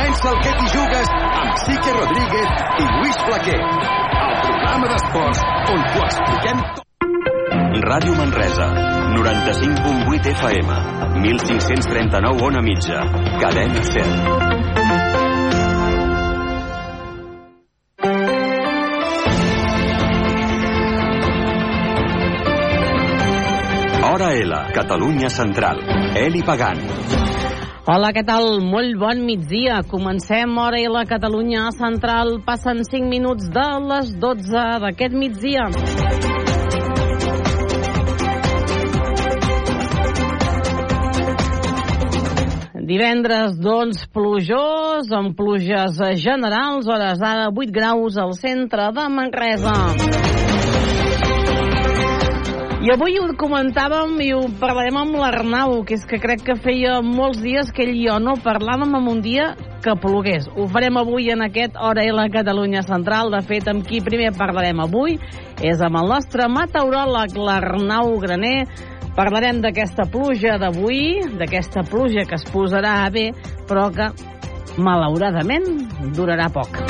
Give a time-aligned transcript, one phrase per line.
[0.00, 3.58] Comença el que t'hi jugues amb Sique Rodríguez i Lluís Flaquer.
[3.60, 5.40] El programa d'esports
[5.74, 6.86] on t'ho expliquem tot.
[7.84, 8.68] Ràdio Manresa,
[9.12, 10.78] 95.8 FM,
[11.20, 13.04] 1539 on a mitja,
[13.44, 14.08] cadena 100.
[24.08, 25.84] Hora L, Catalunya Central.
[26.16, 27.19] Eli Pagant.
[27.88, 28.58] Hola, què tal?
[28.60, 29.78] Molt bon migdia.
[29.88, 32.34] Comencem hora i la Catalunya Central.
[32.44, 35.64] Passen 5 minuts de les 12 d'aquest migdia.
[42.90, 50.39] Divendres, doncs, plujós, amb pluges generals, hores d'ara 8 graus al centre de Manresa.
[52.80, 56.94] I avui ho comentàvem i ho parlarem amb l'Arnau, que és que crec que feia
[57.04, 59.50] molts dies que ell i jo no parlàvem en un dia
[59.84, 60.48] que plogués.
[60.56, 63.34] Ho farem avui en aquest Hora i la Catalunya Central.
[63.36, 65.18] De fet, amb qui primer parlarem avui
[65.60, 68.64] és amb el nostre meteoròleg, l'Arnau Graner.
[69.12, 73.28] Parlarem d'aquesta pluja d'avui, d'aquesta pluja que es posarà bé,
[73.68, 74.08] però que,
[74.80, 75.68] malauradament,
[76.16, 76.80] durarà poc.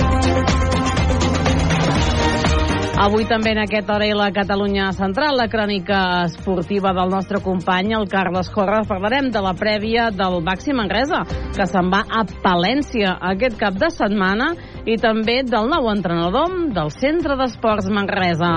[3.00, 7.94] Avui també en aquest hora i la Catalunya Central, la crònica esportiva del nostre company,
[7.96, 11.22] el Carles Jorra, parlarem de la prèvia del Baxi Manresa,
[11.56, 14.50] que se'n va a Palència aquest cap de setmana,
[14.84, 18.52] i també del nou entrenador del Centre d'Esports Manresa.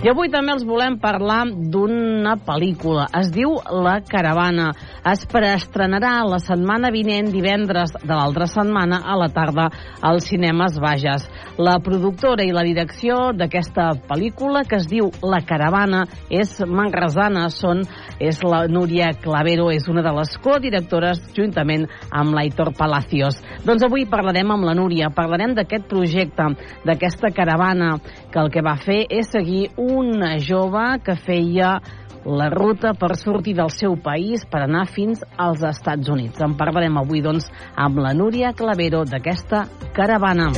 [0.00, 3.02] I avui també els volem parlar d'una pel·lícula.
[3.18, 4.70] Es diu La Caravana.
[5.04, 9.66] Es preestrenarà la setmana vinent, divendres de l'altra setmana, a la tarda,
[10.00, 11.26] als cinemes Bages.
[11.60, 17.50] La productora i la direcció d'aquesta pel·lícula, que es diu La Caravana, és manresana.
[17.52, 17.84] Són,
[18.16, 23.36] és la Núria Clavero, és una de les codirectores, juntament amb l'Aitor Palacios.
[23.68, 26.48] Doncs avui parlarem amb la Núria, parlarem d'aquest projecte,
[26.88, 27.98] d'aquesta caravana,
[28.32, 31.78] que el que va fer és seguir una jove que feia
[32.24, 36.40] la ruta per sortir del seu país per anar fins als Estats Units.
[36.40, 39.64] En parlarem avui, doncs, amb la Núria Clavero d'aquesta
[39.96, 40.50] caravana.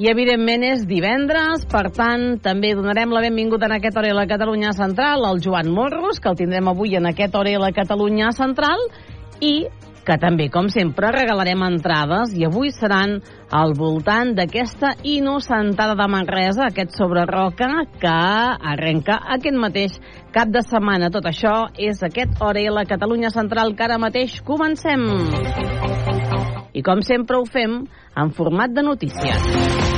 [0.00, 4.24] I, evidentment, és divendres, per tant, també donarem la benvinguda en aquest hora a la
[4.30, 8.30] Catalunya Central al Joan Morros, que el tindrem avui en aquest hora a la Catalunya
[8.32, 8.80] Central,
[9.44, 9.68] i
[10.10, 13.20] que també, com sempre, regalarem entrades i avui seran
[13.54, 17.68] al voltant d'aquesta innocentada de Manresa, aquest sobre roca
[18.02, 18.16] que
[18.72, 20.00] arrenca aquest mateix
[20.34, 21.12] cap de setmana.
[21.14, 25.06] Tot això és aquest hora i la Catalunya Central que ara mateix comencem.
[26.74, 27.80] I com sempre ho fem
[28.18, 29.89] en format de notícies.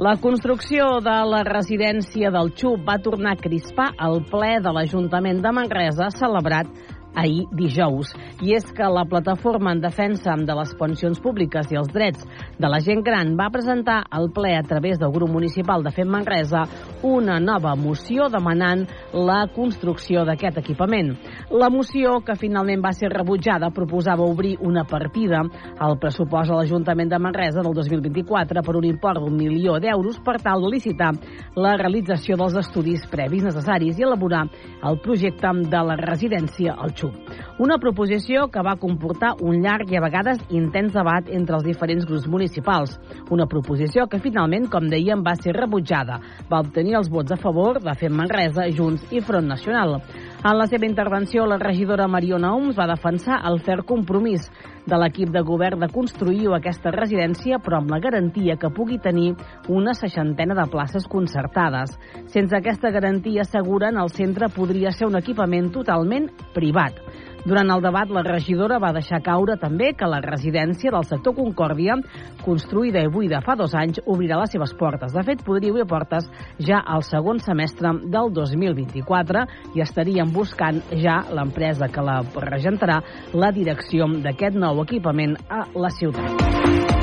[0.00, 5.42] La construcció de la residència del XUP va tornar a crispar el ple de l'Ajuntament
[5.44, 6.70] de Manresa celebrat
[7.14, 8.12] ahir dijous.
[8.40, 12.26] I és que la plataforma en defensa de les pensions públiques i els drets
[12.58, 16.08] de la gent gran va presentar al ple a través del grup municipal de Fem
[16.08, 16.64] Manresa
[17.02, 21.14] una nova moció demanant la construcció d'aquest equipament.
[21.50, 25.42] La moció, que finalment va ser rebutjada, proposava obrir una partida
[25.78, 30.38] al pressupost a l'Ajuntament de Manresa del 2024 per un import d'un milió d'euros per
[30.42, 31.12] tal de licitar
[31.56, 34.46] la realització dels estudis previs necessaris i elaborar
[34.86, 37.36] el projecte de la residència al XUP.
[37.60, 42.06] Una proposició que va comportar un llarg i a vegades intens debat entre els diferents
[42.08, 42.96] grups municipals.
[43.32, 46.20] Una proposició que finalment, com dèiem, va ser rebutjada.
[46.50, 49.98] Va obtenir els vots a favor de Fem Manresa, Junts i Front Nacional.
[50.40, 54.46] En la seva intervenció, la regidora Mariona Oms va defensar el fer compromís
[54.88, 59.34] de l'equip de govern de construir aquesta residència, però amb la garantia que pugui tenir
[59.68, 61.92] una seixantena de places concertades.
[62.32, 66.96] Sense aquesta garantia, asseguren, el centre podria ser un equipament totalment privat.
[67.44, 71.96] Durant el debat, la regidora va deixar caure també que la residència del sector Concòrdia,
[72.44, 75.14] construïda i buida fa dos anys, obrirà les seves portes.
[75.16, 76.28] De fet, podria obrir portes
[76.60, 83.00] ja al segon semestre del 2024 i estaríem buscant ja l'empresa que la regentarà
[83.32, 86.99] la direcció d'aquest nou equipament a la ciutat.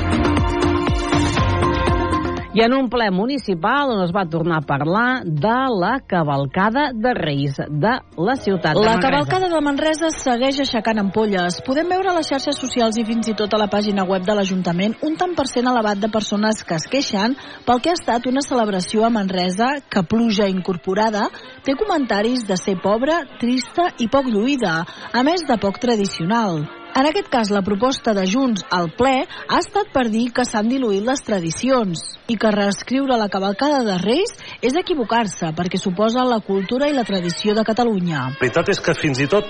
[2.56, 7.12] I en un ple municipal on es va tornar a parlar de la cavalcada de
[7.12, 9.04] Reis de la ciutat de La Manresa.
[9.04, 11.60] cavalcada de Manresa segueix aixecant ampolles.
[11.66, 14.32] Podem veure a les xarxes socials i fins i tot a la pàgina web de
[14.32, 17.36] l'Ajuntament un tant per cent elevat de persones que es queixen
[17.66, 21.28] pel que ha estat una celebració a Manresa que pluja incorporada
[21.68, 26.64] té comentaris de ser pobra, trista i poc lluïda, a més de poc tradicional.
[26.98, 30.66] En aquest cas, la proposta de Junts al ple ha estat per dir que s'han
[30.66, 34.34] diluït les tradicions i que reescriure la cavalcada de Reis
[34.66, 38.24] és equivocar-se perquè suposa la cultura i la tradició de Catalunya.
[38.32, 39.46] La veritat és que fins i tot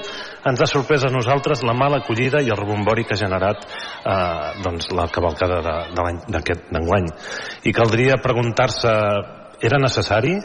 [0.50, 4.60] ens ha sorprès a nosaltres la mala acollida i el rebombori que ha generat eh,
[4.68, 5.76] doncs, la cavalcada de,
[6.28, 7.08] de d'enguany.
[7.64, 8.92] I caldria preguntar-se,
[9.64, 10.36] era necessari?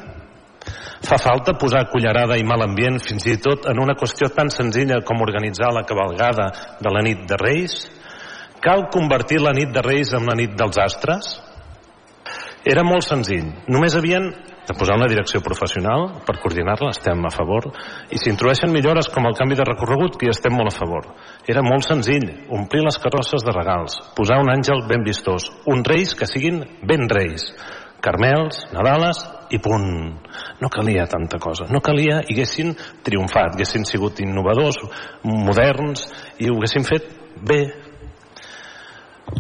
[1.04, 5.02] Fa falta posar cullerada i mal ambient fins i tot en una qüestió tan senzilla
[5.04, 6.48] com organitzar la cavalgada
[6.80, 7.82] de la nit de Reis?
[8.64, 11.34] Cal convertir la nit de Reis en la nit dels astres?
[12.64, 13.50] Era molt senzill.
[13.68, 14.30] Només havien
[14.64, 17.68] de posar una direcció professional per coordinar-la, estem a favor,
[18.08, 21.10] i s'introdueixen millores com el canvi de recorregut, que hi estem molt a favor.
[21.52, 26.16] Era molt senzill, omplir les carrosses de regals, posar un àngel ben vistós, uns reis
[26.16, 27.50] que siguin ben reis,
[28.04, 29.22] Carmels, Nadales
[29.56, 29.88] i punt.
[30.60, 31.70] No calia tanta cosa.
[31.72, 32.74] No calia i haguessin
[33.06, 34.82] triomfat, haguessin sigut innovadors,
[35.24, 36.10] moderns
[36.40, 37.10] i ho haguessin fet
[37.44, 37.62] bé,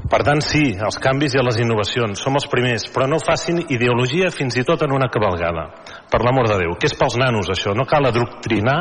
[0.09, 4.31] per tant, sí, els canvis i les innovacions, som els primers, però no facin ideologia
[4.33, 5.67] fins i tot en una cabalgada.
[6.09, 8.79] Per l'amor de Déu, que és pels nanos això, no cal adoctrinar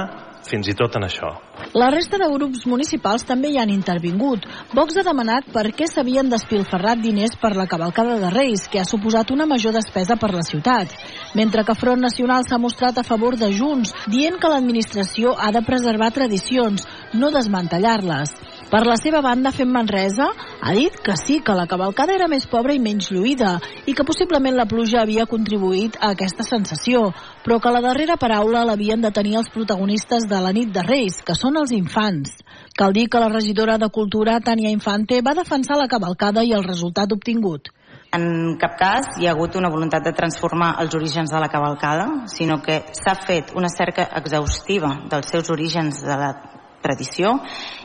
[0.49, 1.31] fins i tot en això.
[1.79, 4.45] La resta de grups municipals també hi han intervingut.
[4.77, 8.89] Vox ha demanat per què s'havien despilferrat diners per la cavalcada de Reis, que ha
[8.89, 10.93] suposat una major despesa per la ciutat.
[11.39, 15.65] Mentre que Front Nacional s'ha mostrat a favor de Junts, dient que l'administració ha de
[15.65, 16.85] preservar tradicions,
[17.15, 18.37] no desmantellar-les.
[18.73, 22.47] Per la seva banda, Fem Manresa ha dit que sí, que la cavalcada era més
[22.49, 27.03] pobra i menys lluïda i que possiblement la pluja havia contribuït a aquesta sensació,
[27.45, 31.19] però que la darrera paraula l'havien de tenir els protagonistes de la nit de Reis,
[31.21, 32.33] que són els infants.
[32.73, 36.65] Cal dir que la regidora de Cultura, Tània Infante, va defensar la cavalcada i el
[36.65, 37.69] resultat obtingut.
[38.17, 42.09] En cap cas hi ha hagut una voluntat de transformar els orígens de la cavalcada,
[42.25, 46.33] sinó que s'ha fet una cerca exhaustiva dels seus orígens de la
[46.83, 47.37] tradició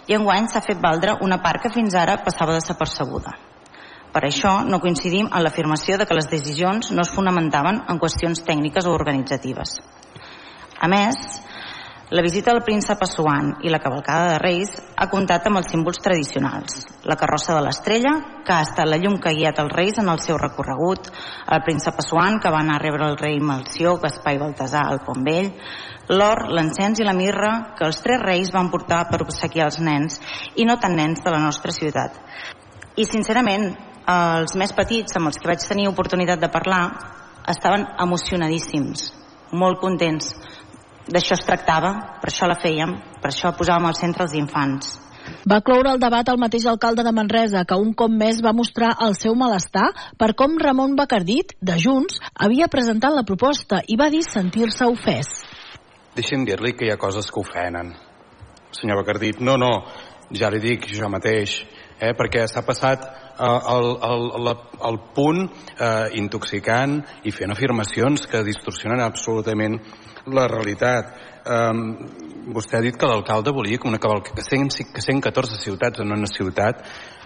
[0.07, 3.35] i enguany s'ha fet valdre una part que fins ara passava desapercebuda.
[4.13, 8.41] Per això no coincidim en l'afirmació de que les decisions no es fonamentaven en qüestions
[8.47, 9.77] tècniques o organitzatives.
[10.79, 11.17] A més,
[12.09, 15.99] la visita del príncep Assuan i la cavalcada de Reis ha comptat amb els símbols
[15.99, 16.85] tradicionals.
[17.03, 18.13] La carrossa de l'estrella,
[18.47, 21.09] que ha estat la llum que ha guiat els reis en el seu recorregut,
[21.51, 25.01] el príncep Assuan, que va anar a rebre el rei Malció, Gaspar i Baltasar al
[25.03, 25.51] Pont Vell,
[26.15, 30.21] l'or, l'encens i la mirra que els tres reis van portar per obsequiar els nens
[30.55, 32.15] i no tan nens de la nostra ciutat.
[32.95, 33.73] I sincerament,
[34.07, 36.85] els més petits amb els que vaig tenir oportunitat de parlar
[37.51, 39.09] estaven emocionadíssims,
[39.51, 40.31] molt contents.
[41.07, 44.97] D'això es tractava, per això la fèiem, per això posàvem al centre els infants.
[45.47, 48.93] Va cloure el debat el mateix alcalde de Manresa, que un cop més va mostrar
[49.05, 49.87] el seu malestar
[50.19, 55.31] per com Ramon Bacardit, de Junts, havia presentat la proposta i va dir sentir-se ofès.
[56.17, 57.93] Deixi'm dir-li que hi ha coses que ofenen.
[58.75, 59.71] Senyor Bacardit, no, no,
[60.35, 61.61] ja li dic jo mateix,
[61.99, 64.51] eh, perquè s'ha passat eh, el, el, el,
[64.89, 69.79] el punt eh, intoxicant i fent afirmacions que distorsionen absolutament
[70.33, 71.13] la realitat.
[71.47, 71.83] Um,
[72.51, 76.11] vostè ha dit que l'alcalde volia que una cavalca, que 100, que 114 ciutats en
[76.11, 76.83] una ciutat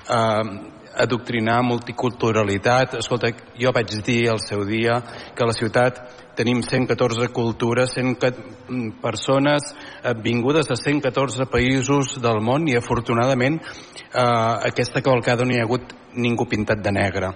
[0.09, 0.53] um,
[0.94, 2.98] adoctrinar multiculturalitat.
[3.00, 5.00] Escolta, jo vaig dir al seu dia
[5.36, 6.01] que la ciutat
[6.36, 8.15] tenim 114 cultures, 100
[9.01, 14.24] persones eh, vingudes de 114 països del món i afortunadament eh,
[14.72, 17.34] aquesta cavalcada no hi ha hagut ningú pintat de negre.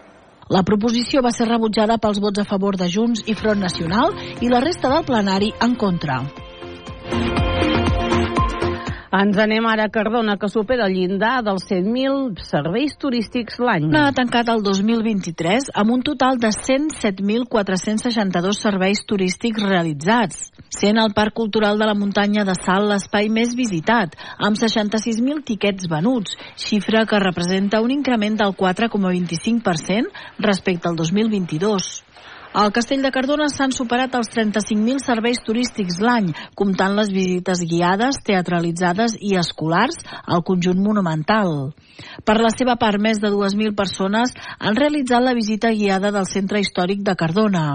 [0.54, 4.14] La proposició va ser rebutjada pels vots a favor de Junts i Front Nacional
[4.46, 6.20] i la resta del plenari en contra.
[9.16, 13.88] Ens anem ara a Cardona, que supera el llindar dels 100.000 serveis turístics l'any.
[13.96, 21.34] Ha tancat el 2023 amb un total de 107.462 serveis turístics realitzats, sent el Parc
[21.40, 27.22] Cultural de la Muntanya de Salt l'espai més visitat, amb 66.000 tiquets venuts, xifra que
[27.24, 32.06] representa un increment del 4,25% respecte al 2022.
[32.56, 38.22] Al Castell de Cardona s'han superat els 35.000 serveis turístics l'any, comptant les visites guiades,
[38.24, 41.74] teatralitzades i escolars al conjunt monumental.
[42.24, 46.64] Per la seva part, més de 2.000 persones han realitzat la visita guiada del Centre
[46.64, 47.66] Històric de Cardona.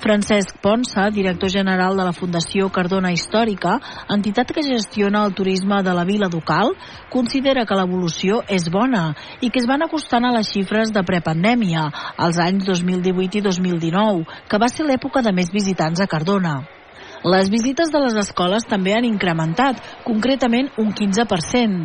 [0.00, 3.76] Francesc Ponsa, director general de la Fundació Cardona Històrica,
[4.16, 6.74] entitat que gestiona el turisme de la vila ducal,
[7.12, 9.10] considera que l'evolució és bona
[9.40, 11.86] i que es van acostant a les xifres de prepandèmia,
[12.16, 16.79] als anys 2018 i 2019, que va ser l'època de més visitants a Cardona.
[17.24, 21.82] Les visites de les escoles també han incrementat, concretament un 15%.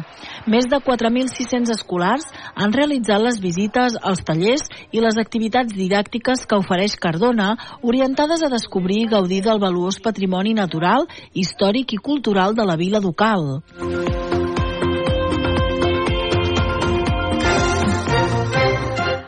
[0.48, 4.64] Més de 4.600 escolars han realitzat les visites als tallers
[4.96, 7.52] i les activitats didàctiques que ofereix Cardona,
[7.84, 13.04] orientades a descobrir i gaudir del valuós patrimoni natural, històric i cultural de la vila
[13.04, 13.60] ducal.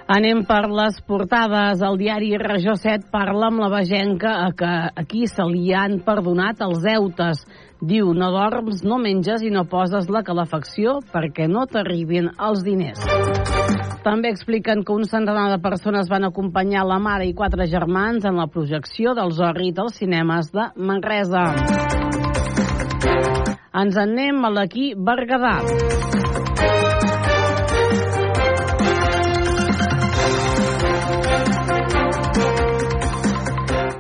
[0.07, 1.81] Anem per les portades.
[1.83, 6.61] El diari Regió 7 parla amb la vegenca a que aquí se li han perdonat
[6.63, 7.41] els deutes.
[7.83, 13.03] Diu, no dorms, no menges i no poses la calefacció perquè no t'arribin els diners.
[14.05, 18.39] També expliquen que un centenar de persones van acompanyar la mare i quatre germans en
[18.39, 21.49] la projecció del Zorri dels cinemes de Manresa.
[23.75, 25.57] Ens en anem a l'equí Berguedà.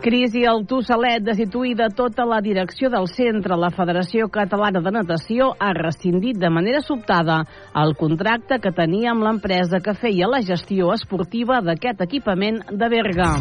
[0.07, 3.57] Crisi al Tossalet destituïda tota la direcció del centre.
[3.59, 7.41] La Federació Catalana de Natació ha rescindit de manera sobtada
[7.75, 13.33] el contracte que tenia amb l'empresa que feia la gestió esportiva d'aquest equipament de Berga.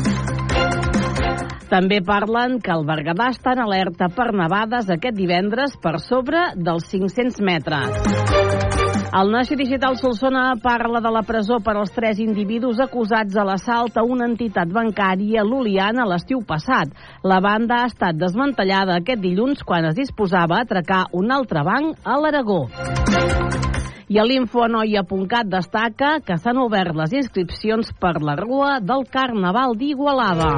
[1.71, 6.91] També parlen que el Berguedà està en alerta per nevades aquest divendres per sobre dels
[6.91, 8.46] 500 metres.
[9.17, 13.97] El Naixi Digital Solsona parla de la presó per als tres individus acusats de l'assalt
[13.97, 16.93] a una entitat bancària l'Uliana l'estiu passat.
[17.25, 21.97] La banda ha estat desmantellada aquest dilluns quan es disposava a atracar un altre banc
[22.05, 22.61] a l'Aragó.
[24.13, 30.53] I a l'infoanoia.cat destaca que s'han obert les inscripcions per la Rua del Carnaval d'Igualada.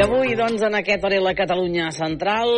[0.00, 2.50] I avui, doncs, en aquest hora la Catalunya Central,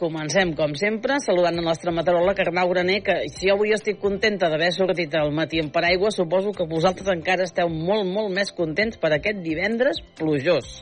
[0.00, 4.70] comencem, com sempre, saludant la nostra meteoròloga Arnau Graner, que si avui estic contenta d'haver
[4.72, 9.12] sortit al matí en paraigua, suposo que vosaltres encara esteu molt, molt més contents per
[9.12, 10.72] aquest divendres plujós.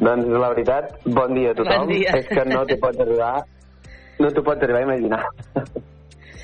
[0.00, 1.84] Doncs la veritat, bon dia a tothom.
[1.84, 2.16] Bon dia.
[2.16, 3.32] És que no t'ho pots arribar,
[4.24, 5.26] no t'ho pots arribar a imaginar.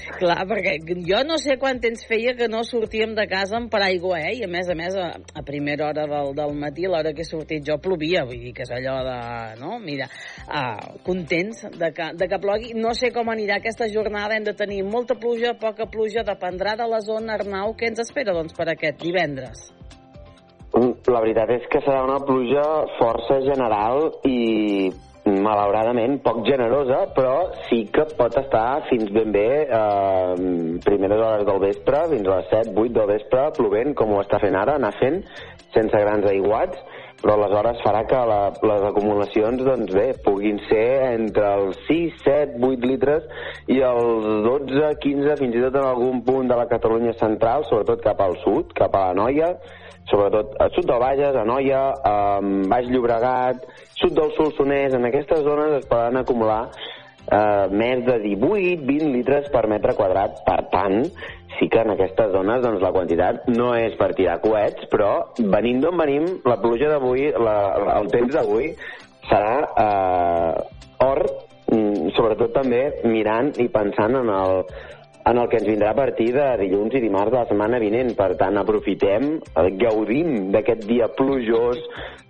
[0.09, 4.21] Clar, perquè jo no sé quant temps feia que no sortíem de casa amb paraigua,
[4.25, 4.35] eh?
[4.41, 7.27] I a més a més, a, a primera hora del, del matí, a l'hora que
[7.27, 8.25] he sortit jo, plovia.
[8.29, 9.19] Vull dir que és allò de...
[9.61, 9.77] No?
[9.83, 10.09] Mira,
[10.47, 12.73] uh, contents de que, de que plogui.
[12.79, 14.39] No sé com anirà aquesta jornada.
[14.39, 17.37] Hem de tenir molta pluja, poca pluja, dependrà de la zona.
[17.39, 19.69] Arnau, què ens espera, doncs, per aquest divendres?
[21.09, 22.65] La veritat és que serà una pluja
[22.99, 24.91] força general i
[25.45, 30.35] malauradament poc generosa, però sí que pot estar fins ben bé eh,
[30.85, 34.41] primeres hores del vespre, fins a les 7, 8 del vespre, plovent, com ho està
[34.43, 35.21] fent ara, anar fent,
[35.75, 36.81] sense grans aiguats,
[37.19, 38.39] però aleshores farà que la,
[38.71, 43.27] les acumulacions, doncs bé, puguin ser entre els 6, 7, 8 litres
[43.75, 48.05] i els 12, 15, fins i tot en algun punt de la Catalunya central, sobretot
[48.07, 49.51] cap al sud, cap a la Noia,
[50.11, 53.67] sobretot al sud del Bages, a Noia, a Baix Llobregat,
[53.99, 59.67] sud del Solsonès, en aquestes zones es poden acumular eh, més de 18-20 litres per
[59.71, 60.41] metre quadrat.
[60.47, 61.03] Per tant,
[61.59, 65.83] sí que en aquestes zones doncs, la quantitat no és per tirar coets, però venint
[65.85, 68.73] d'on venim, la pluja d'avui, el temps d'avui,
[69.29, 70.53] serà eh,
[71.05, 71.25] or,
[71.73, 74.63] mm, sobretot també mirant i pensant en el,
[75.29, 78.15] en el que ens vindrà a partir de dilluns i dimarts de la setmana vinent.
[78.17, 79.35] Per tant, aprofitem,
[79.81, 81.83] gaudim d'aquest dia plujós,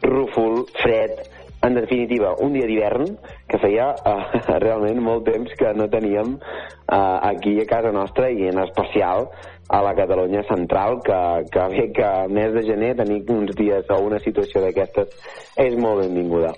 [0.03, 1.23] rúfol, fred,
[1.63, 3.17] en definitiva, un dia d'hivern
[3.51, 8.47] que feia uh, realment molt temps que no teníem uh, aquí a casa nostra i
[8.51, 9.27] en especial
[9.69, 11.19] a la Catalunya central, que,
[11.53, 15.11] que bé que a mes de gener tenir uns dies o una situació d'aquestes
[15.59, 16.55] és molt benvinguda.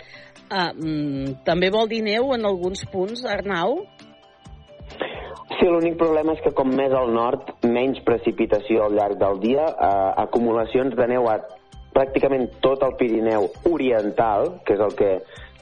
[0.50, 3.80] Uh, mm, també vol dir neu en alguns punts, Arnau?
[5.58, 9.66] Sí, l'únic problema és que com més al nord, menys precipitació al llarg del dia,
[9.70, 11.40] eh, acumulacions de neu a
[11.94, 15.10] pràcticament tot el Pirineu oriental, que és el que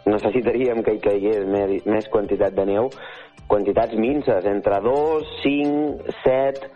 [0.08, 2.90] necessitaríem que hi caigués més, més quantitat de neu,
[3.48, 6.68] quantitats minces, entre 2, 5, 7,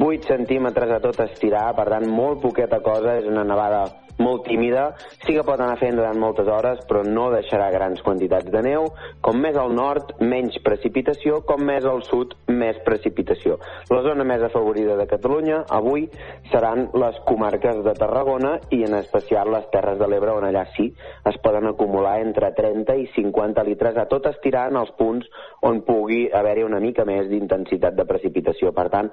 [0.00, 3.84] 8 centímetres a tot estirar, per tant, molt poqueta cosa, és una nevada
[4.18, 4.94] molt tímida,
[5.24, 8.88] sí que pot anar fent durant moltes hores, però no deixarà grans quantitats de neu.
[9.24, 13.58] Com més al nord, menys precipitació, com més al sud, més precipitació.
[13.90, 16.06] La zona més afavorida de Catalunya avui
[16.52, 20.90] seran les comarques de Tarragona i en especial les Terres de l'Ebre, on allà sí
[21.28, 25.26] es poden acumular entre 30 i 50 litres a tot estirant els punts
[25.64, 28.72] on pugui haver-hi una mica més d'intensitat de precipitació.
[28.76, 29.10] Per tant,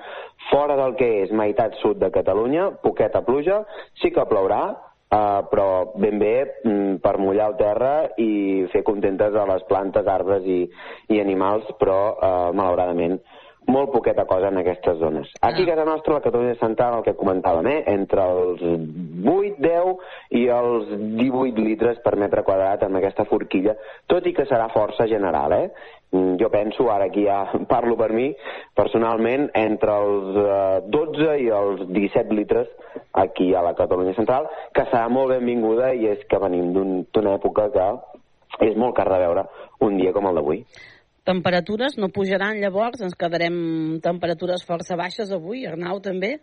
[0.49, 3.61] fora del que és meitat sud de Catalunya, poqueta pluja,
[4.01, 9.35] sí que plourà, Uh, però ben bé mm, per mullar el terra i fer contentes
[9.35, 10.61] a les plantes, arbres i,
[11.11, 13.17] i animals, però uh, malauradament
[13.67, 15.29] molt poqueta cosa en aquestes zones.
[15.41, 17.83] Aquí a casa nostra, la Catalunya Central, el que comentàvem, eh?
[17.93, 19.91] entre els 8, 10
[20.39, 20.89] i els
[21.19, 23.75] 18 litres per metre quadrat amb aquesta forquilla,
[24.07, 25.67] tot i que serà força general, eh?
[26.11, 28.29] Mm, jo penso, ara aquí ja parlo per mi,
[28.75, 32.67] personalment, entre els eh, 12 i els 17 litres
[33.15, 37.69] aquí a la Catalunya Central, que serà molt benvinguda i és que venim d'una època
[37.71, 37.87] que
[38.67, 39.45] és molt car de veure
[39.87, 40.65] un dia com el d'avui.
[41.23, 43.01] Temperatures no pujaran llavors?
[43.05, 46.39] Ens quedarem temperatures força baixes avui, Arnau, també?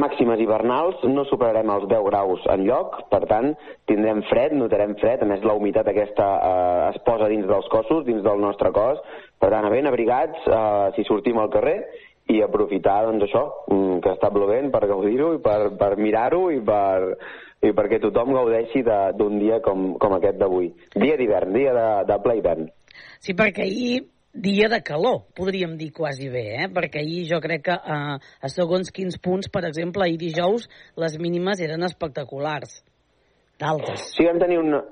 [0.00, 3.50] Màximes hivernals, no superarem els 10 graus en lloc, per tant,
[3.86, 8.02] tindrem fred, notarem fred, a més la humitat aquesta eh, es posa dins dels cossos,
[8.08, 9.02] dins del nostre cos,
[9.38, 11.76] per tant, ben abrigats eh, si sortim al carrer
[12.32, 16.62] i aprofitar, doncs això, mm, que està plovent per gaudir-ho i per, per mirar-ho i
[16.64, 17.18] per,
[17.60, 20.72] i perquè tothom gaudeixi d'un dia com, com aquest d'avui.
[20.96, 22.66] Dia d'hivern, dia de, de ple hivern.
[23.20, 24.00] Sí, perquè ahir
[24.34, 26.68] dia de calor, podríem dir quasi bé, eh?
[26.68, 30.66] perquè ahir jo crec que eh, a segons quins punts, per exemple, ahir dijous,
[30.98, 32.82] les mínimes eren espectaculars,
[33.62, 34.10] d'altes.
[34.16, 34.82] Sí, vam tenir una,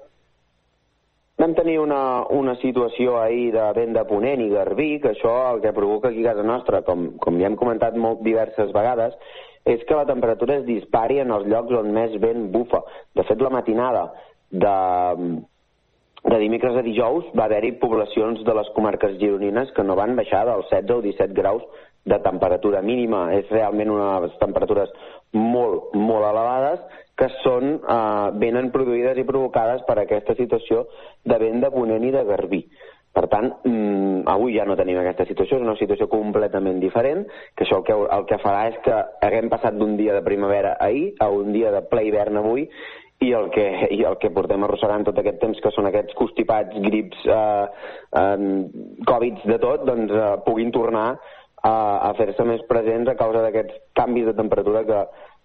[1.43, 5.63] vam tenir una, una situació ahir de vent de Ponent i Garbí, que això el
[5.65, 9.19] que provoca aquí a casa nostra, com, com ja hem comentat molt diverses vegades,
[9.67, 12.83] és que la temperatura es dispari en els llocs on més vent bufa.
[13.15, 14.09] De fet, la matinada
[14.51, 14.79] de,
[16.25, 20.45] de dimecres a dijous va haver-hi poblacions de les comarques gironines que no van baixar
[20.47, 21.65] dels 16 o 17 graus
[22.05, 23.27] de temperatura mínima.
[23.35, 24.93] És realment unes temperatures
[25.33, 26.81] molt, molt elevades
[27.19, 30.87] que són, eh, venen produïdes i provocades per aquesta situació
[31.25, 32.65] de vent de ponent i de garbí.
[33.13, 37.65] Per tant, mm, avui ja no tenim aquesta situació, és una situació completament diferent, que
[37.65, 41.13] això el que, el que farà és que haguem passat d'un dia de primavera ahir
[41.21, 42.71] a un dia de ple hivern avui
[43.23, 46.75] i el que, i el que portem arrossegant tot aquest temps, que són aquests constipats,
[46.87, 51.07] grips, eh, eh, Covids de tot, doncs eh, puguin tornar
[51.63, 55.01] a, a fer-se més presents a causa d'aquests canvis de temperatura que,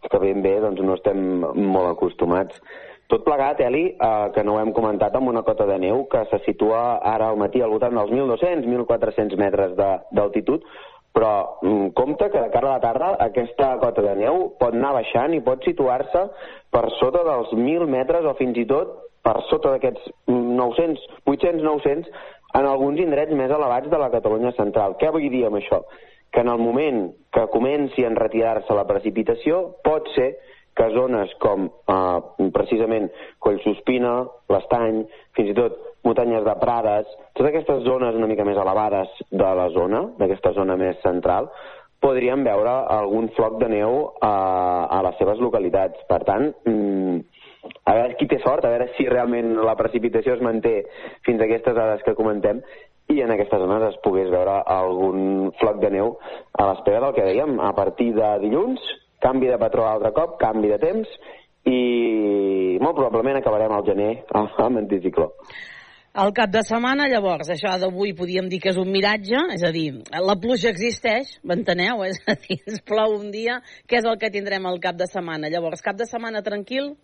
[0.10, 2.62] que ben bé doncs, no estem molt acostumats.
[3.07, 6.25] Tot plegat, Eli, eh, que no ho hem comentat, amb una cota de neu que
[6.31, 10.65] se situa ara al matí al voltant dels 1.200-1.400 metres d'altitud,
[11.17, 14.93] però mm, compte que de cara a la tarda aquesta cota de neu pot anar
[14.99, 16.27] baixant i pot situar-se
[16.69, 18.91] per sota dels 1.000 metres o fins i tot
[19.25, 22.12] per sota d'aquests 900, 800, 900
[22.60, 24.93] en alguns indrets més elevats de la Catalunya central.
[25.01, 25.82] Què vull dir amb això?
[26.32, 27.01] Que en el moment
[27.34, 30.36] que comenci a retirar-se la precipitació pot ser
[30.77, 33.10] que zones com eh, precisament
[33.41, 34.19] Collsospina,
[34.53, 35.01] l'Estany,
[35.34, 39.67] fins i tot muntanyes de Prades, totes aquestes zones una mica més elevades de la
[39.75, 41.49] zona, d'aquesta zona més central,
[42.03, 44.33] podríem veure algun floc de neu a,
[44.86, 46.03] a les seves localitats.
[46.10, 47.17] Per tant, mm,
[47.89, 50.75] a veure qui té sort, a veure si realment la precipitació es manté
[51.25, 52.62] fins a aquestes dades que comentem
[53.12, 56.17] i en aquestes zones es pogués veure algun floc de neu
[56.53, 57.57] a l'espera del que dèiem.
[57.63, 58.83] A partir de dilluns
[59.23, 61.15] canvi de patró altre cop, canvi de temps
[61.67, 65.31] i molt probablement acabarem al gener amb anticicló.
[66.17, 69.69] El cap de setmana, llavors, això d'avui podíem dir que és un miratge, és a
[69.69, 72.01] dir, la pluja existeix, m'enteneu?
[72.08, 75.06] És a dir, es plou un dia, què és el que tindrem el cap de
[75.12, 75.51] setmana?
[75.53, 76.95] Llavors, cap de setmana tranquil?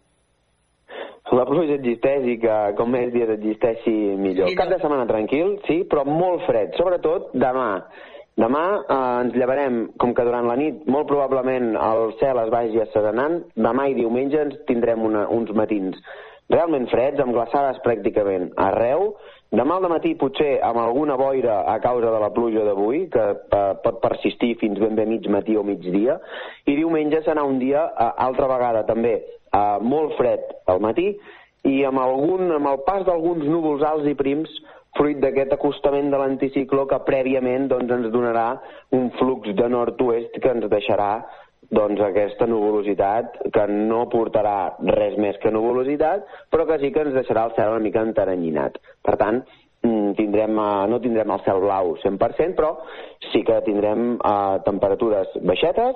[1.29, 4.49] La pluja existeix i que com més dies existeixi millor.
[4.49, 4.57] millor.
[4.63, 7.69] Cap de setmana tranquil, sí, però molt fred, sobretot demà.
[8.41, 12.81] Demà eh, ens llevarem, com que durant la nit molt probablement el cel es vagi
[12.81, 16.01] asserenant, demà i diumenge ens tindrem una, uns matins
[16.53, 19.13] realment freds, amb glaçades pràcticament arreu.
[19.53, 23.61] Demà al matí potser amb alguna boira a causa de la pluja d'avui, que eh,
[23.83, 26.17] pot persistir fins ben bé mig matí o migdia,
[26.65, 29.19] i diumenge serà un dia, eh, altra vegada també,
[29.53, 31.11] eh, molt fred al matí,
[31.69, 34.51] i amb, algun, amb el pas d'alguns núvols alts i prims
[34.97, 38.47] fruit d'aquest acostament de l'anticicló que prèviament doncs, ens donarà
[38.93, 41.13] un flux de nord-oest que ens deixarà
[41.71, 47.15] doncs, aquesta nuvolositat que no portarà res més que nuvolositat, però que sí que ens
[47.15, 48.77] deixarà el cel una mica enteranyinat.
[49.03, 49.41] Per tant,
[49.83, 52.77] mm, tindrem, eh, no tindrem el cel blau 100%, però
[53.31, 55.95] sí que tindrem uh, temperatures baixetes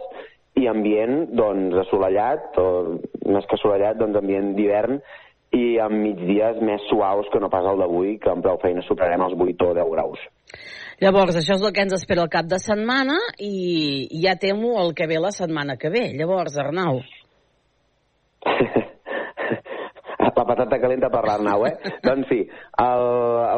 [0.55, 5.01] i ambient doncs, assolellat, o més que assolellat, doncs ambient d'hivern,
[5.55, 9.23] i amb migdies més suaus que no pas el d'avui, que amb prou feina superarem
[9.27, 10.25] els 8 o 10 graus.
[10.97, 14.95] Llavors, això és el que ens espera el cap de setmana i ja temo el
[14.97, 16.07] que ve la setmana que ve.
[16.17, 17.03] Llavors, Arnau.
[20.37, 21.75] la patata calenta per l'Arnau, eh?
[22.07, 22.39] doncs sí,
[22.81, 23.05] el,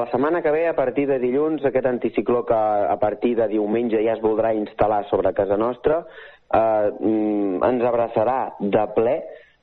[0.03, 4.03] la setmana que ve, a partir de dilluns, aquest anticicló que a partir de diumenge
[4.03, 6.03] ja es voldrà instal·lar sobre casa nostra,
[6.51, 9.15] eh, mm, ens abraçarà de ple,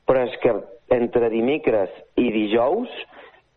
[0.09, 0.57] però és que
[0.97, 2.89] entre dimecres i dijous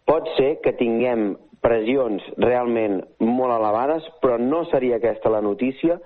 [0.10, 6.00] pot ser que tinguem pressions realment molt elevades, però no seria aquesta la notícia,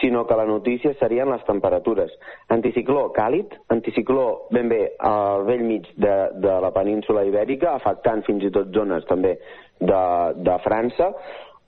[0.00, 2.12] sinó que la notícia serien les temperatures.
[2.54, 8.44] Anticicló càlid, anticicló ben bé al vell mig de, de la península ibèrica, afectant fins
[8.44, 9.38] i tot zones també
[9.80, 10.02] de,
[10.36, 11.10] de França,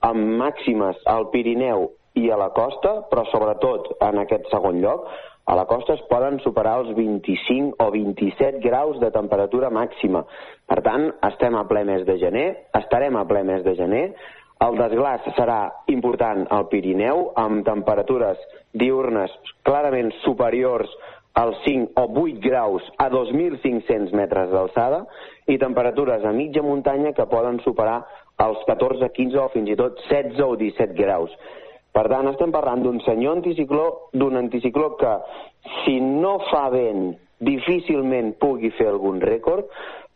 [0.07, 5.07] amb màximes al Pirineu i a la costa, però sobretot en aquest segon lloc,
[5.51, 10.21] a la costa es poden superar els 25 o 27 graus de temperatura màxima.
[10.63, 12.45] Per tant, estem a ple mes de gener,
[12.79, 14.05] estarem a ple mes de gener,
[14.63, 15.59] el desglàs serà
[15.91, 18.39] important al Pirineu, amb temperatures
[18.71, 19.33] diurnes
[19.67, 20.87] clarament superiors
[21.41, 25.03] als 5 o 8 graus a 2.500 metres d'alçada
[25.51, 28.05] i temperatures a mitja muntanya que poden superar
[28.39, 31.35] els 14, 15 o fins i tot 16 o 17 graus.
[31.91, 35.11] Per tant, estem parlant d'un senyor anticicló, d'un anticicló que,
[35.81, 37.09] si no fa vent,
[37.43, 39.67] difícilment pugui fer algun rècord,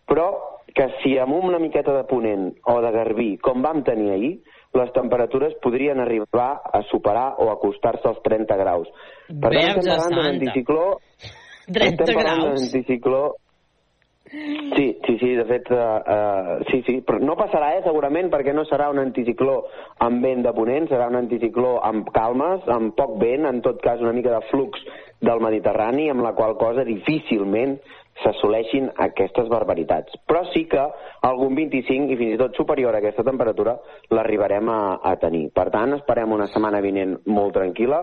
[0.07, 0.29] però
[0.75, 4.33] que si amb una miqueta de ponent o de garbí, com vam tenir ahir,
[4.75, 8.91] les temperatures podrien arribar a superar o acostar-se als 30 graus.
[9.27, 10.85] Per tant, estem parlant d'un anticicló...
[11.65, 12.43] 30 graus?
[12.43, 13.21] d'un anticicló
[14.31, 18.55] Sí, sí, sí, de fet, uh, uh, sí, sí, però no passarà, eh, segurament, perquè
[18.57, 19.59] no serà un anticicló
[20.01, 24.01] amb vent de ponent, serà un anticicló amb calmes, amb poc vent, en tot cas
[24.01, 24.81] una mica de flux
[25.21, 27.77] del Mediterrani, amb la qual cosa difícilment
[28.23, 30.17] s'assoleixin aquestes barbaritats.
[30.25, 30.81] Però sí que
[31.27, 33.75] algun 25 i fins i tot superior a aquesta temperatura
[34.09, 35.51] l'arribarem a, a tenir.
[35.53, 38.01] Per tant, esperem una setmana vinent molt tranquil·la.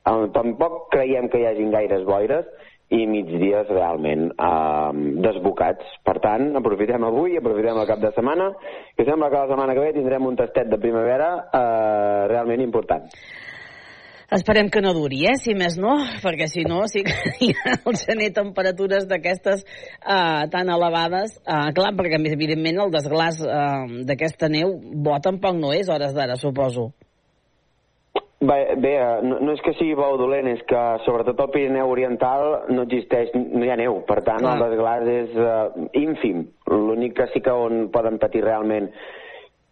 [0.00, 2.48] Eh, tampoc creiem que hi hagin gaires boires
[2.90, 4.90] i migdies realment eh,
[5.26, 5.92] desbocats.
[6.06, 8.50] Per tant, aprofitem avui, aprofitem el cap de setmana,
[8.96, 13.06] que sembla que la setmana que ve tindrem un tastet de primavera eh, realment important.
[14.30, 15.34] Esperem que no duri, eh?
[15.42, 17.14] si més no, perquè si no, sí que
[17.66, 21.34] ha al gener temperatures d'aquestes eh, tan elevades.
[21.42, 26.38] Eh, clar, perquè evidentment el desglàs eh, d'aquesta neu bo tampoc no és hores d'ara,
[26.38, 26.92] suposo.
[28.40, 31.90] Bé, bé no, no és que sigui bo o dolent, és que sobretot al Pirineu
[31.92, 34.54] Oriental no existeix, no hi ha neu, per tant Clar.
[34.56, 36.46] el desglàs és uh, ínfim.
[36.72, 38.88] L'únic que sí que on poden patir realment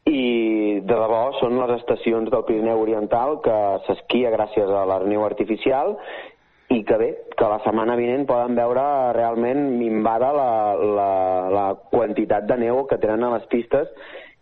[0.08, 5.24] i de debò són les estacions del Pirineu Oriental que s'esquia gràcies a la neu
[5.24, 5.96] artificial
[6.68, 8.84] i que bé, que la setmana vinent poden veure
[9.16, 11.12] realment minvada la, la,
[11.56, 13.88] la quantitat de neu que tenen a les pistes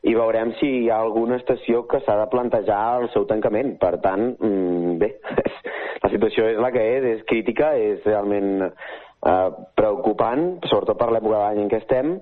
[0.07, 3.75] i veurem si hi ha alguna estació que s'ha de plantejar el seu tancament.
[3.83, 5.13] Per tant, mm, bé,
[6.05, 11.35] la situació és la que és, és crítica, és realment eh, preocupant, sobretot per l'època
[11.35, 12.15] de l'any en què estem,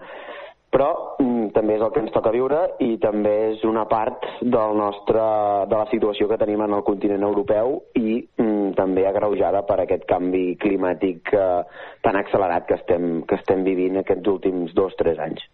[0.74, 0.88] però
[1.20, 5.26] mm, també és el que ens toca viure i també és una part del nostre,
[5.70, 10.08] de la situació que tenim en el continent europeu i mm, també agreujada per aquest
[10.10, 11.60] canvi climàtic eh,
[12.02, 15.44] tan accelerat que estem, que estem vivint aquests últims dos o tres anys.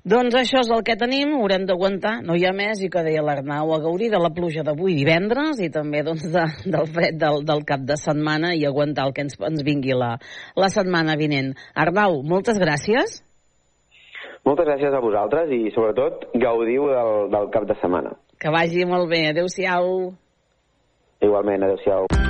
[0.00, 3.20] Doncs això és el que tenim, haurem d'aguantar, no hi ha més, i que deia
[3.20, 7.44] l'Arnau, a gaudir de la pluja d'avui divendres i també doncs, de, del fred del,
[7.44, 10.14] del cap de setmana i aguantar el que ens, ens vingui la,
[10.56, 11.52] la setmana vinent.
[11.76, 13.20] Arnau, moltes gràcies.
[14.48, 18.16] Moltes gràcies a vosaltres i sobretot gaudiu del, del cap de setmana.
[18.40, 19.26] Que vagi molt bé.
[19.34, 20.14] Adéu-siau.
[21.20, 22.29] Igualment, adéu-siau.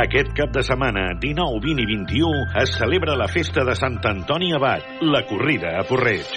[0.00, 4.48] Aquest cap de setmana, 19, 20 i 21, es celebra la festa de Sant Antoni
[4.56, 6.30] Abat, la corrida a Porreig.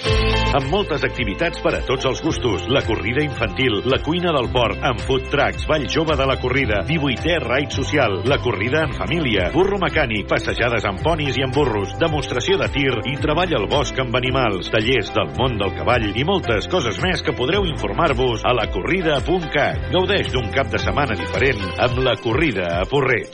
[0.54, 4.82] Amb moltes activitats per a tots els gustos, la corrida infantil, la cuina del port,
[4.84, 9.48] amb food trucks, ball jove de la corrida, 18è raid social, la corrida en família,
[9.54, 13.98] burro mecànic, passejades amb ponis i amb burros, demostració de tir i treball al bosc
[13.98, 18.54] amb animals, tallers del món del cavall i moltes coses més que podreu informar-vos a
[18.54, 19.90] la corrida.cat.
[19.94, 23.33] Gaudeix d'un cap de setmana diferent amb la corrida a Porreig.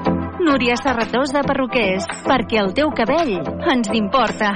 [0.41, 3.35] Núria Serratós de Perruquers, perquè el teu cabell
[3.69, 4.49] ens importa.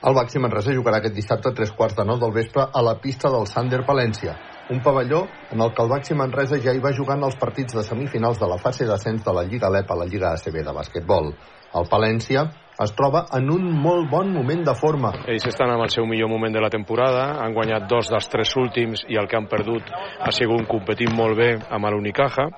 [0.00, 2.96] El Baxi Manresa jugarà aquest dissabte a tres quarts de nou del vespre a la
[2.98, 4.34] pista del Sander Palència,
[4.74, 5.20] un pavelló
[5.52, 8.48] en el que el Baxi Manresa ja hi va jugant els partits de semifinals de
[8.50, 11.30] la fase d'ascens de la Lliga LEP a la Lliga ACB de bàsquetbol.
[11.78, 12.48] El Palència
[12.80, 15.12] es troba en un molt bon moment de forma.
[15.28, 18.54] Ells estan en el seu millor moment de la temporada, han guanyat dos dels tres
[18.56, 22.48] últims i el que han perdut ha sigut competint molt bé amb l'Unicaja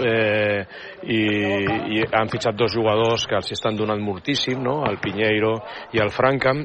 [0.00, 0.62] eh,
[1.02, 1.20] i,
[1.96, 4.82] i han fitxat dos jugadors que els estan donant moltíssim, no?
[4.88, 5.56] el Pinheiro
[5.92, 6.64] i el Francam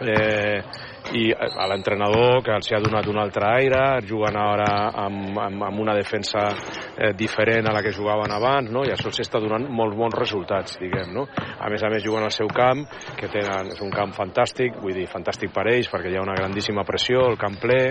[0.00, 0.62] eh,
[1.12, 4.68] i a l'entrenador que els ha donat un altre aire, juguen ara
[5.04, 8.86] amb, amb, amb una defensa eh, diferent a la que jugaven abans, no?
[8.86, 11.26] i això els està donant molt bons resultats, diguem, no?
[11.36, 12.86] A més a més juguen al seu camp,
[13.18, 16.38] que tenen, és un camp fantàstic, vull dir, fantàstic per ells, perquè hi ha una
[16.38, 17.82] grandíssima pressió, el camp ple,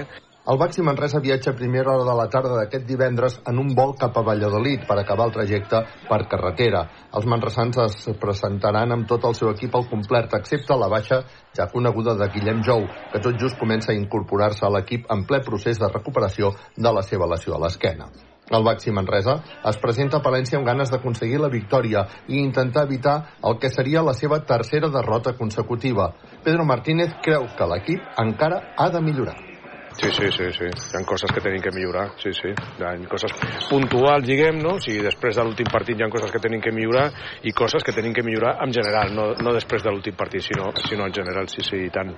[0.42, 3.94] el Baxi Manresa viatja a primera hora de la tarda d'aquest divendres en un vol
[3.94, 6.82] cap a Valladolid per acabar el trajecte per carretera.
[7.14, 11.22] Els manresans es presentaran amb tot el seu equip al complet, excepte la baixa
[11.54, 15.44] ja coneguda de Guillem Jou, que tot just comença a incorporar-se a l'equip en ple
[15.46, 18.10] procés de recuperació de la seva lesió a l'esquena.
[18.50, 19.38] El Baxi Manresa
[19.70, 24.02] es presenta a Palència amb ganes d'aconseguir la victòria i intentar evitar el que seria
[24.02, 26.16] la seva tercera derrota consecutiva.
[26.44, 29.51] Pedro Martínez creu que l'equip encara ha de millorar.
[30.00, 30.66] Sí, sí, sí, sí.
[30.66, 32.54] Hi ha coses que tenim que millorar, sí, sí.
[32.80, 33.34] Hi ha coses
[33.70, 34.76] puntuals, diguem, no?
[34.78, 37.10] O sigui, després de l'últim partit hi ha coses que tenim que millorar
[37.44, 40.72] i coses que tenim que millorar en general, no, no després de l'últim partit, sinó,
[40.88, 42.14] sinó en general, sí, sí, i tant.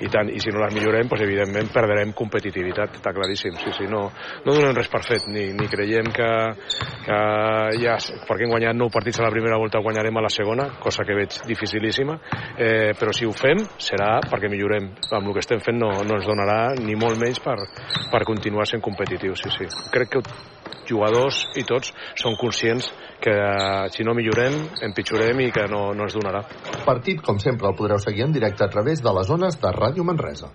[0.00, 0.30] I tant.
[0.30, 3.58] I si no les millorem, doncs, evidentment, perdrem competitivitat, està claríssim.
[3.62, 4.06] Sí, sí, no,
[4.46, 6.30] no donem res per fet, ni, ni creiem que,
[7.06, 7.20] que
[7.82, 11.04] ja, perquè hem guanyat nou partits a la primera volta, guanyarem a la segona, cosa
[11.06, 12.18] que veig dificilíssima,
[12.56, 14.92] eh, però si ho fem serà perquè millorem.
[15.10, 17.58] Amb el que estem fent no, no ens donarà ni molt menys per,
[18.12, 19.90] per continuar sent competitius, sí, sí.
[19.92, 20.22] Crec que
[20.86, 22.88] jugadors i tots són conscients
[23.22, 26.44] que eh, si no millorem, empitjorem i que no, no es donarà.
[26.86, 30.06] Partit, com sempre, el podreu seguir en directe a través de les zones de Ràdio
[30.06, 30.52] Manresa.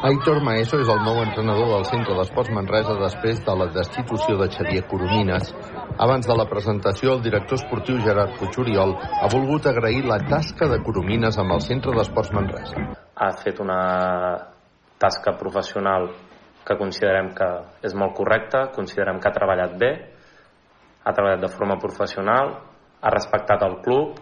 [0.00, 4.46] Aitor Maeso és el nou entrenador del Centre d'Esports Manresa després de la destitució de
[4.54, 5.52] Xavier Coromines.
[6.00, 10.80] Abans de la presentació, el director esportiu Gerard Puiguriol ha volgut agrair la tasca de
[10.86, 13.09] Coromines amb el Centre d'Esports Manresa.
[13.20, 13.80] Ha fet una
[15.00, 16.08] tasca professional
[16.64, 17.48] que considerem que
[17.84, 19.92] és molt correcta, considerem que ha treballat bé,
[21.04, 22.52] ha treballat de forma professional,
[23.00, 24.20] ha respectat el club,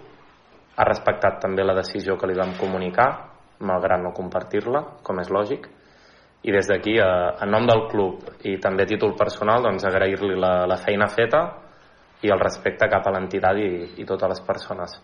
[0.79, 3.09] ha respectat també la decisió que li vam comunicar,
[3.67, 5.67] malgrat no compartir-la, com és lògic,
[6.47, 10.67] i des d'aquí, en nom del club i també a títol personal, doncs agrair-li la,
[10.71, 11.43] la feina feta
[12.23, 14.95] i el respecte cap a l'entitat i, i totes les persones.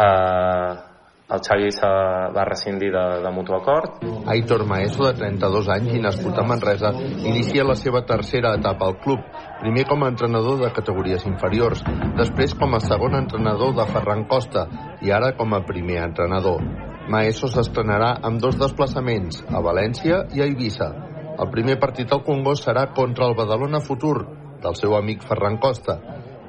[0.00, 0.89] Eh,
[1.30, 1.70] el Xavi
[2.34, 4.00] va rescindir de, de mutu acord.
[4.26, 6.90] Aitor Maeso, de 32 anys i nascut a Manresa,
[7.22, 9.22] inicia la seva tercera etapa al club,
[9.60, 11.84] primer com a entrenador de categories inferiors,
[12.18, 14.66] després com a segon entrenador de Ferran Costa
[15.06, 16.64] i ara com a primer entrenador.
[17.10, 20.90] Maeso s'estrenarà amb dos desplaçaments, a València i a Eivissa.
[21.40, 24.18] El primer partit al Congost serà contra el Badalona Futur,
[24.60, 25.96] del seu amic Ferran Costa.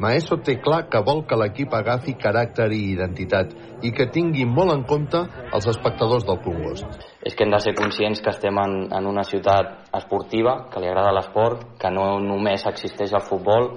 [0.02, 3.52] Maeso té clar que vol que l'equip agafi caràcter i identitat
[3.86, 5.22] i que tingui molt en compte
[5.54, 7.06] els espectadors del Congost.
[7.22, 10.90] És que hem de ser conscients que estem en, en una ciutat esportiva, que li
[10.90, 13.76] agrada l'esport, que no només existeix el futbol,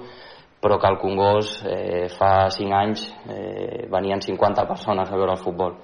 [0.61, 5.43] però que al Congost eh, fa 5 anys eh, venien 50 persones a veure el
[5.43, 5.77] futbol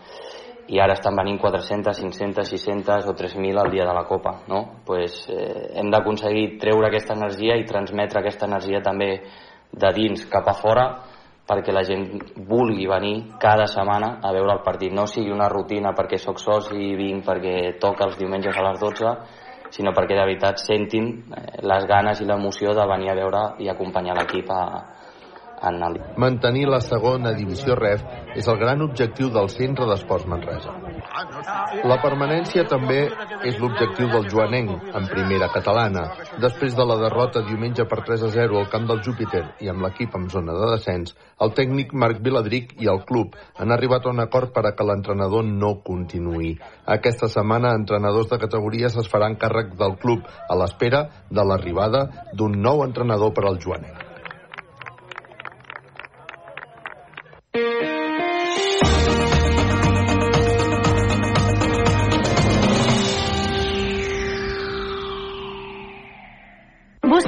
[0.72, 4.38] i ara estan venint 400, 500, 600 o 3.000 al dia de la Copa.
[4.48, 4.62] No?
[4.86, 9.12] Pues, eh, hem d'aconseguir treure aquesta energia i transmetre aquesta energia també
[9.72, 10.86] de dins cap a fora
[11.52, 12.06] perquè la gent
[12.48, 14.94] vulgui venir cada setmana a veure el partit.
[14.94, 18.80] No sigui una rutina perquè sóc soci i vinc perquè toca els diumenges a les
[18.80, 19.16] 12,
[19.72, 23.70] sinó perquè de veritat sentin eh, les ganes i l'emoció de venir a veure i
[23.72, 24.64] acompanyar l'equip a,
[25.62, 26.00] el...
[26.18, 28.04] Mantenir la segona divisió REF
[28.36, 30.74] és el gran objectiu del Centre d'Esports Manresa.
[31.88, 33.02] La permanència també
[33.48, 36.06] és l'objectiu del Joanenc, en primera catalana.
[36.42, 39.86] Després de la derrota diumenge per 3 a 0 al camp del Júpiter i amb
[39.86, 44.14] l'equip en zona de descens, el tècnic Marc Viladric i el club han arribat a
[44.16, 46.56] un acord per a que l'entrenador no continuï.
[46.98, 52.62] Aquesta setmana, entrenadors de categories es faran càrrec del club a l'espera de l'arribada d'un
[52.62, 54.11] nou entrenador per al Joanenc.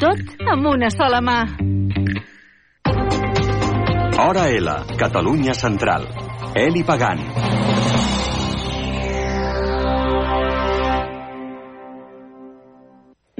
[0.00, 0.18] Tot
[0.50, 1.38] amb una sola mà.
[4.18, 6.08] Hora L, Catalunya Central.
[6.54, 7.43] Eli Pagant.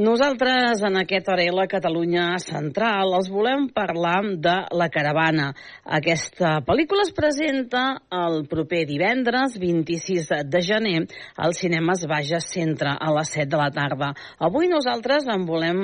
[0.04, 5.46] Nosaltres, en aquest Arela Catalunya Central, els volem parlar de La Caravana.
[5.98, 11.06] Aquesta pel·lícula es presenta el proper divendres, 26 de gener,
[11.40, 14.10] al Cinemes Baja Centre, a les 7 de la tarda.
[14.44, 15.80] Avui nosaltres en volem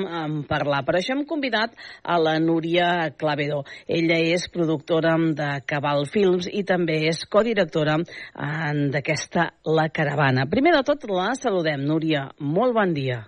[0.51, 0.83] parlar.
[0.85, 3.63] Per això hem convidat a la Núria Clavedo.
[3.87, 10.45] Ella és productora de Cabal Films i també és codirectora d'aquesta La Caravana.
[10.45, 11.89] Primer de tot, la saludem.
[11.89, 13.23] Núria, molt bon dia.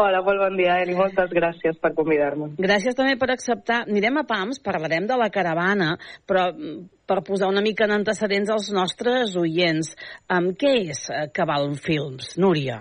[0.00, 0.94] Hola, molt bon dia, Eli.
[0.96, 2.54] Moltes gràcies per convidar-me.
[2.56, 3.82] Gràcies també per acceptar.
[3.84, 5.90] Anirem a PAMS, parlarem de la caravana,
[6.28, 6.78] però mm,
[7.10, 9.92] per posar una mica en antecedents als nostres oients,
[10.32, 12.80] um, què és eh, Cabal Films, Núria?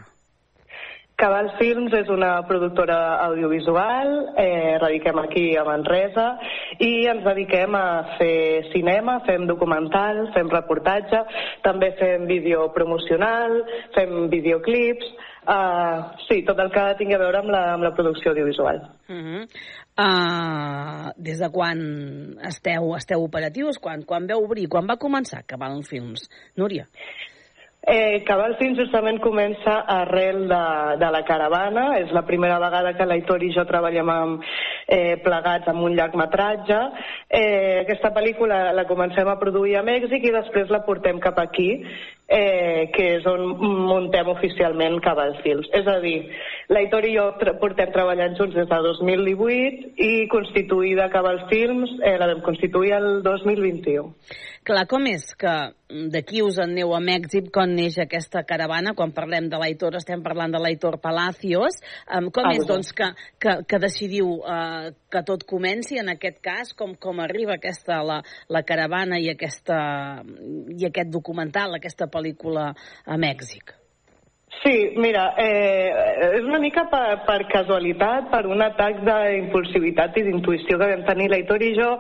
[1.20, 6.30] Cabal Films és una productora audiovisual, eh, radiquem aquí a Manresa
[6.80, 11.20] i ens dediquem a fer cinema, fem documental, fem reportatge,
[11.66, 13.60] també fem vídeo promocional,
[13.98, 15.12] fem videoclips,
[15.50, 18.84] Uh, sí, tot el que tingui a veure amb la, amb la producció audiovisual.
[19.10, 19.44] Uh -huh.
[19.98, 21.80] uh, des de quan
[22.44, 23.80] esteu, esteu operatius?
[23.80, 24.68] Quan, quan veu obrir?
[24.68, 26.30] Quan va començar Cabal Films?
[26.56, 26.86] Núria?
[27.82, 30.64] Eh, Cabal Films justament comença arrel de,
[31.00, 31.86] de la caravana.
[32.02, 34.46] És la primera vegada que l'Aitor i jo treballem amb,
[34.88, 36.80] eh, plegats amb un llargmetratge.
[37.30, 41.72] Eh, aquesta pel·lícula la comencem a produir a Mèxic i després la portem cap aquí
[42.30, 43.56] eh, que és on
[43.90, 45.68] muntem oficialment Cabal Films.
[45.74, 46.20] És a dir,
[46.70, 47.24] l'Aitor i jo
[47.62, 53.24] portem treballant junts des de 2018 i constituïda Cabal Films eh, la vam constituir el
[53.26, 54.14] 2021.
[54.70, 55.54] Clar, com és que
[56.14, 58.94] d'aquí us en aneu a Mèxic quan neix aquesta caravana?
[58.94, 61.80] Quan parlem de l'Aitor estem parlant de l'Aitor Palacios.
[62.06, 63.10] Um, com ah, és, doncs, que,
[63.42, 66.76] que, que decidiu uh, que tot comenci en aquest cas?
[66.78, 69.82] Com, com arriba aquesta, la, la caravana i, aquesta,
[70.78, 72.70] i aquest documental, aquesta pel·lícula
[73.10, 73.79] a Mèxic?
[74.64, 75.94] Sí, mira, eh,
[76.36, 81.30] és una mica per, per casualitat, per un atac d'impulsivitat i d'intuïció que vam tenir
[81.30, 81.92] l'Aitor i jo.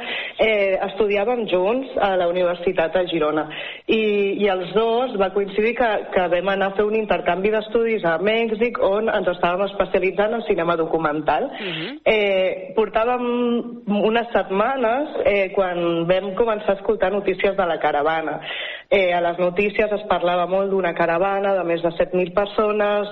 [0.41, 3.45] Eh, estudiàvem junts a la Universitat de Girona
[3.85, 4.01] i,
[4.41, 8.17] i els dos va coincidir que, que vam anar a fer un intercanvi d'estudis a
[8.17, 11.47] Mèxic on ens estàvem especialitzant en cinema documental.
[11.53, 11.95] Uh -huh.
[12.03, 13.23] eh, portàvem
[14.09, 18.41] unes setmanes eh, quan vam començar a escoltar notícies de la caravana.
[18.89, 22.48] Eh, a les notícies es parlava molt d'una caravana de més de 7.000 persones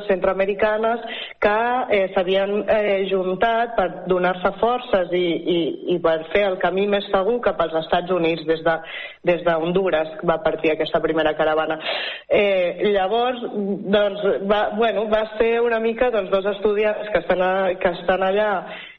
[0.07, 1.03] centroamericanes
[1.41, 1.55] que
[1.91, 5.59] eh, s'havien eh, juntat per donar-se forces i, i,
[5.95, 10.39] i per fer el camí més segur cap als Estats Units des d'Honduras de, va
[10.43, 11.79] partir aquesta primera caravana.
[12.27, 17.53] Eh, llavors, doncs, va, bueno, va ser una mica doncs, dos estudiants que estan, a,
[17.79, 18.51] que estan allà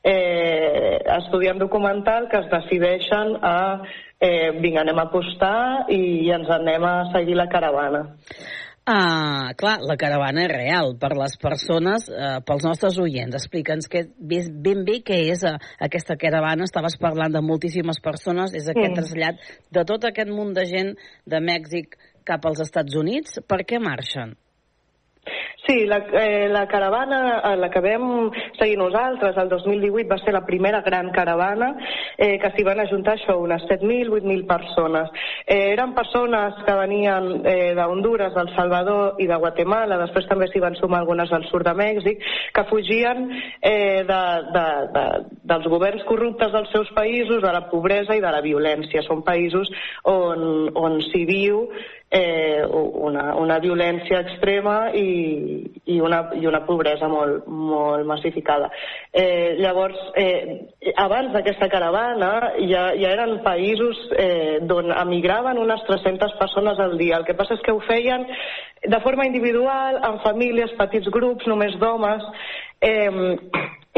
[0.03, 3.59] eh, estudiant documental que es decideixen a
[4.21, 8.07] eh, vinga, anem a apostar i ens anem a seguir la caravana.
[8.89, 13.35] Ah, clar, la caravana és real per les persones, eh, pels nostres oients.
[13.37, 16.65] Explica'ns que ben bé què és eh, aquesta caravana.
[16.65, 18.97] Estaves parlant de moltíssimes persones, és aquest Sí.
[18.97, 19.37] trasllat
[19.71, 20.97] de tot aquest munt de gent
[21.27, 23.41] de Mèxic cap als Estats Units.
[23.47, 24.39] Per què marxen?
[25.69, 30.33] Sí, la, eh, la caravana, eh, la que vam seguir nosaltres, el 2018 va ser
[30.33, 31.75] la primera gran caravana
[32.17, 35.11] eh, que s'hi van ajuntar això, unes 7.000, 8.000 persones.
[35.45, 40.65] Eh, eren persones que venien eh, d'Honduras, del Salvador i de Guatemala, després també s'hi
[40.65, 42.25] van sumar algunes del sud de Mèxic,
[42.57, 43.29] que fugien
[43.61, 44.23] eh, de,
[44.57, 44.67] de,
[44.97, 45.05] de,
[45.53, 49.05] dels governs corruptes dels seus països, de la pobresa i de la violència.
[49.05, 49.69] Són països
[50.09, 51.67] on, on s'hi viu
[52.11, 58.71] eh, una, una violència extrema i, i, una, i una pobresa molt, molt massificada.
[59.13, 66.39] Eh, llavors, eh, abans d'aquesta caravana ja, ja eren països eh, d'on emigraven unes 300
[66.41, 67.19] persones al dia.
[67.21, 68.27] El que passa és que ho feien
[68.79, 72.25] de forma individual, en famílies, petits grups, només d'homes,
[72.81, 73.37] eh,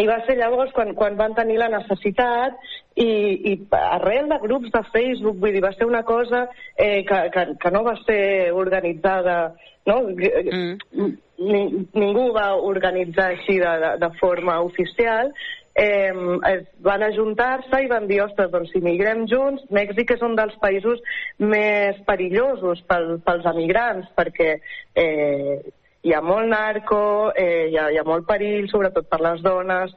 [0.00, 2.56] i va ser llavors quan, quan van tenir la necessitat
[2.96, 3.10] i,
[3.52, 6.46] i arrel de grups de Facebook, vull dir, va ser una cosa
[6.76, 8.20] eh, que, que, que no va ser
[8.56, 9.54] organitzada,
[9.90, 10.02] no?
[10.08, 11.10] Mm.
[11.40, 11.62] Ni,
[11.96, 15.32] ningú va organitzar així de, de, de forma oficial,
[15.74, 16.12] eh,
[16.50, 20.56] es van ajuntar-se i van dir, ostres, doncs si migrem junts, Mèxic és un dels
[20.62, 21.00] països
[21.38, 24.56] més perillosos pel, pels emigrants, perquè
[24.94, 25.60] eh,
[26.02, 29.92] hi ha molt narco, eh, hi, ha, hi ha molt perill, sobretot per les dones.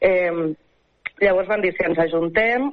[0.00, 0.52] Eh,
[1.22, 2.70] llavors van dir, si ens ajuntem,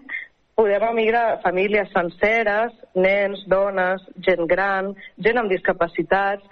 [0.55, 4.93] podem emigrar famílies senceres, nens, dones, gent gran,
[5.25, 6.43] gent amb discapacitats,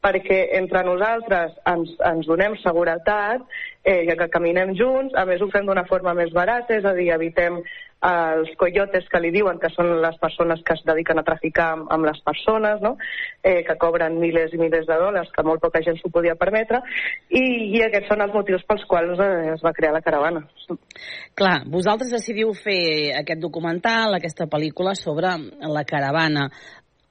[0.00, 3.42] perquè entre nosaltres ens, ens donem seguretat,
[3.84, 7.10] eh, que caminem junts, a més ho fem d'una forma més barata, és a dir,
[7.12, 7.60] evitem
[8.00, 11.90] els coyotes que li diuen que són les persones que es dediquen a traficar amb,
[11.92, 12.94] amb les persones, no?
[13.42, 16.80] eh, que cobren milers i milers de dòlars, que molt poca gent s'ho podia permetre,
[17.28, 17.44] i,
[17.76, 20.46] i aquests són els motius pels quals eh, es va crear la caravana.
[21.36, 26.48] Clar, vosaltres decidiu fer aquest documental, aquesta pel·lícula sobre la caravana.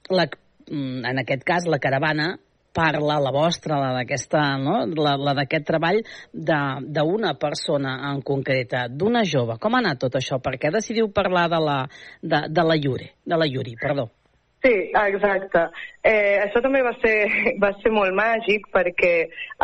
[0.10, 2.34] La, mm, en aquest cas, la caravana
[2.80, 4.78] parla, la vostra, la d'aquesta, no?
[5.04, 6.00] la, la d'aquest treball
[6.32, 9.60] d'una persona en concreta, d'una jove.
[9.60, 10.40] Com ha anat tot això?
[10.44, 11.82] Per què decidiu parlar de la,
[12.22, 14.10] de, de la Iure, de la Yuri, perdó?
[14.60, 15.70] Sí, exacte.
[16.04, 17.16] Eh, això també va ser,
[17.64, 19.14] va ser molt màgic perquè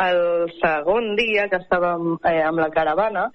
[0.05, 0.21] el
[0.61, 3.29] segon dia que estàvem eh, amb la caravana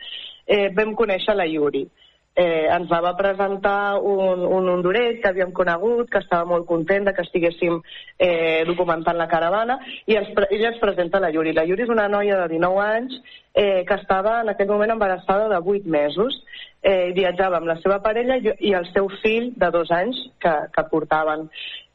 [0.47, 1.85] eh, vam conèixer la Yuri.
[1.85, 2.00] Eh,
[2.37, 7.13] ens la va presentar un, un honduret que havíem conegut, que estava molt content de
[7.17, 7.81] que estiguéssim
[8.19, 11.53] eh, documentant la caravana, i ens, ella ens presenta la Yuri.
[11.57, 13.19] La Yuri és una noia de 19 anys
[13.55, 16.39] eh, que estava en aquell moment embarassada de 8 mesos,
[16.83, 20.55] eh, viatjava amb la seva parella i, i el seu fill de dos anys que,
[20.73, 21.49] que portaven.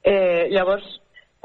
[0.04, 0.86] Eh, llavors,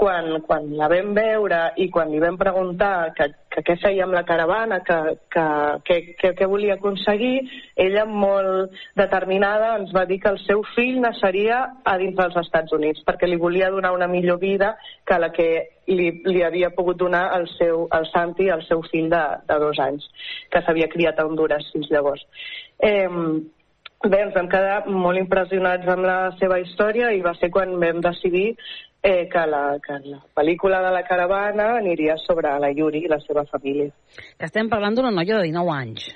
[0.01, 4.17] quan, quan la vam veure i quan li vam preguntar que, que què feia amb
[4.17, 4.97] la caravana, que,
[5.35, 5.45] que,
[5.85, 7.43] que, que, que volia aconseguir,
[7.85, 12.73] ella molt determinada ens va dir que el seu fill naixeria a dins dels Estats
[12.79, 14.73] Units, perquè li volia donar una millor vida
[15.05, 15.51] que la que
[15.93, 19.85] li, li havia pogut donar el, seu, el Santi, el seu fill de, de dos
[19.85, 20.09] anys,
[20.49, 22.25] que s'havia criat a Honduras fins llavors.
[22.81, 23.05] Eh,
[24.01, 27.99] Bé, ens vam quedar molt impressionats amb la seva història i va ser quan vam
[28.01, 28.55] decidir
[29.03, 33.21] eh, que, la, que la pel·lícula de la caravana aniria sobre la Yuri i la
[33.21, 33.91] seva família.
[34.39, 36.09] Que estem parlant d'una noia de 19 anys.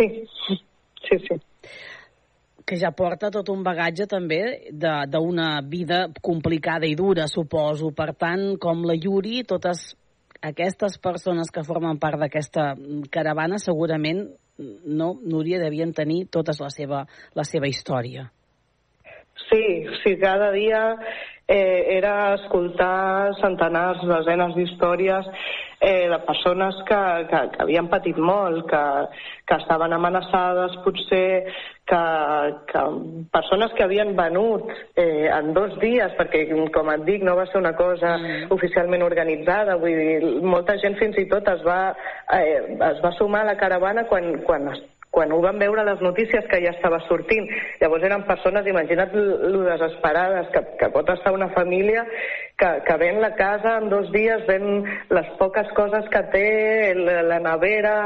[0.00, 0.08] Sí,
[1.04, 1.38] sí, sí.
[2.64, 4.40] Que ja porta tot un bagatge també
[4.72, 7.92] d'una vida complicada i dura, suposo.
[7.92, 9.90] Per tant, com la Yuri, totes
[10.40, 12.70] aquestes persones que formen part d'aquesta
[13.12, 17.04] caravana segurament no, Núria, devien tenir tota la seva,
[17.34, 18.28] la seva història.
[19.48, 19.64] Sí,
[20.02, 20.80] sí, cada dia
[21.48, 25.30] eh, era escoltar centenars, desenes d'històries
[25.80, 28.82] eh, de persones que, que, que havien patit molt, que,
[29.48, 31.46] que estaven amenaçades, potser
[31.88, 32.02] que,
[32.68, 32.82] que
[33.32, 36.44] persones que havien venut eh, en dos dies, perquè,
[36.74, 38.52] com et dic, no va ser una cosa mm.
[38.58, 41.80] oficialment organitzada, vull dir, molta gent fins i tot es va,
[42.36, 44.68] eh, es va sumar a la caravana quan, quan
[45.18, 47.48] quan ho van veure les notícies que ja estava sortint.
[47.80, 49.10] Llavors eren persones, imagina't
[49.50, 52.04] lo desesperades que, que pot estar una família
[52.58, 56.44] que, que ven la casa en dos dies, ven les poques coses que té,
[56.94, 57.96] la, la nevera,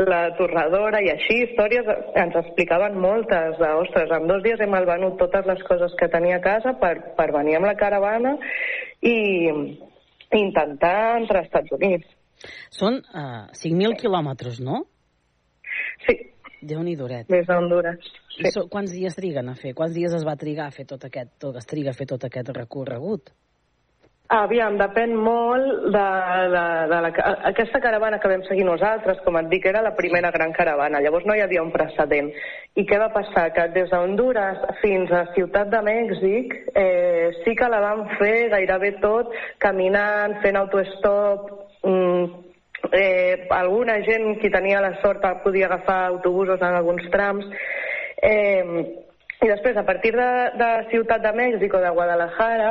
[0.00, 1.92] la torradora i així, històries,
[2.24, 6.40] ens explicaven moltes de, ostres, en dos dies hem malvenut totes les coses que tenia
[6.40, 8.38] a casa per, per venir amb la caravana
[9.04, 12.18] i, i intentar entrar als Estats Units.
[12.72, 14.86] Són uh, 5.000 quilòmetres, no?
[16.06, 16.16] Sí,
[16.62, 17.26] Déu-n'hi-doret.
[17.28, 18.10] des d'Honduras.
[18.36, 18.50] Sí.
[18.54, 19.74] So, quants dies triguen a fer?
[19.74, 22.24] Quants dies es va trigar a fer tot aquest, tot, es triga a fer tot
[22.24, 23.32] aquest recorregut?
[24.32, 26.04] Aviam, depèn molt de,
[26.54, 27.10] de, de la,
[27.50, 31.26] aquesta caravana que vam seguir nosaltres, com et dic, era la primera gran caravana, llavors
[31.28, 32.30] no hi havia un precedent.
[32.72, 33.50] I què va passar?
[33.52, 38.94] Que des d'Honduras fins a Ciutat de Mèxic eh, sí que la vam fer gairebé
[39.02, 41.52] tot caminant, fent autostop,
[41.84, 42.51] mm,
[42.90, 47.46] eh, alguna gent qui tenia la sort podia agafar autobusos en alguns trams.
[48.20, 49.04] Eh,
[49.42, 52.68] i després, a partir de, de Ciutat de Mèxic o de Guadalajara,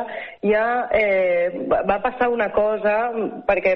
[0.48, 0.66] ja
[0.96, 2.94] eh, va passar una cosa,
[3.48, 3.74] perquè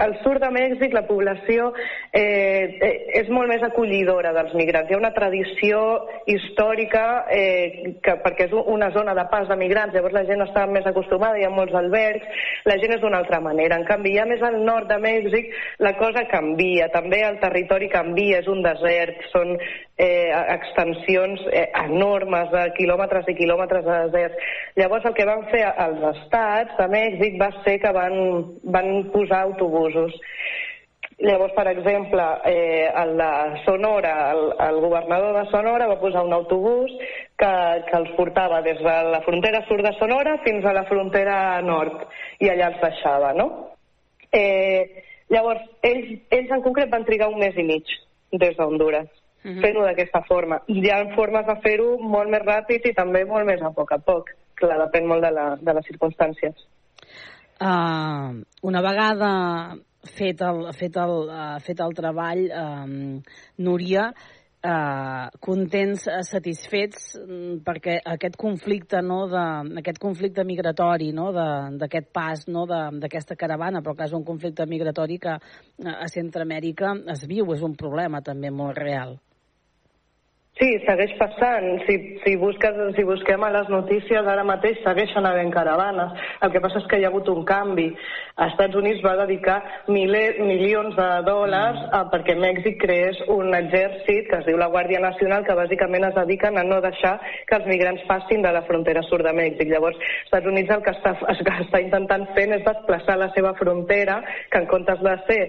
[0.00, 1.68] al sud de Mèxic la població
[2.16, 2.78] eh,
[3.20, 4.88] és molt més acollidora dels migrants.
[4.88, 5.82] Hi ha una tradició
[6.30, 7.04] històrica,
[7.36, 10.88] eh, que, perquè és una zona de pas de migrants, llavors la gent està més
[10.88, 13.76] acostumada, hi ha molts albergs, la gent és d'una altra manera.
[13.76, 15.52] En canvi, ja més al nord de Mèxic
[15.84, 19.52] la cosa canvia, també el territori canvia, és un desert, són
[19.98, 24.46] eh, extensions eh, enormes de quilòmetres i quilòmetres de desert.
[24.78, 28.16] Llavors el que van fer els estats de Mèxic va ser que van,
[28.62, 30.14] van posar autobusos.
[31.18, 33.30] Llavors, per exemple, eh, el de
[33.64, 36.94] Sonora, el, el governador de Sonora va posar un autobús
[37.34, 37.50] que,
[37.90, 42.06] que els portava des de la frontera sud de Sonora fins a la frontera nord
[42.38, 43.48] i allà els deixava, no?
[44.30, 45.02] Eh,
[45.34, 47.98] llavors, ells, ells en concret van trigar un mes i mig
[48.30, 49.10] des d'Honduras
[49.44, 49.60] uh -huh.
[49.60, 50.60] fent-ho d'aquesta forma.
[50.66, 53.98] Hi ha formes de fer-ho molt més ràpid i també molt més a poc a
[53.98, 54.30] poc.
[54.54, 56.54] Clar, depèn molt de, la, de les circumstàncies.
[57.58, 59.76] Uh, una vegada
[60.06, 63.22] fet el, fet el, uh, fet el treball, um,
[63.58, 64.12] Núria,
[64.62, 69.44] eh, contents, uh, satisfets mm, perquè aquest conflicte no, de,
[69.82, 75.18] aquest conflicte migratori no, d'aquest pas no, d'aquesta caravana però que és un conflicte migratori
[75.18, 79.18] que a Centroamèrica es viu, és un problema també molt real.
[80.58, 81.66] Sí, segueix passant.
[81.86, 81.94] Si,
[82.24, 86.16] si, busques, si busquem a les notícies ara mateix segueixen havent caravanes.
[86.42, 87.92] El que passa és que hi ha hagut un canvi.
[88.38, 89.56] A Estats Units va dedicar
[89.90, 95.00] miler, milions de dòlars a, perquè Mèxic creés un exèrcit que es diu la Guàrdia
[95.02, 97.16] Nacional que bàsicament es dediquen a no deixar
[97.48, 99.72] que els migrants passin de la frontera sud de Mèxic.
[99.72, 103.32] Llavors, als Estats Units el que està, el que està intentant fent és desplaçar la
[103.34, 104.20] seva frontera,
[104.52, 105.42] que en comptes de ser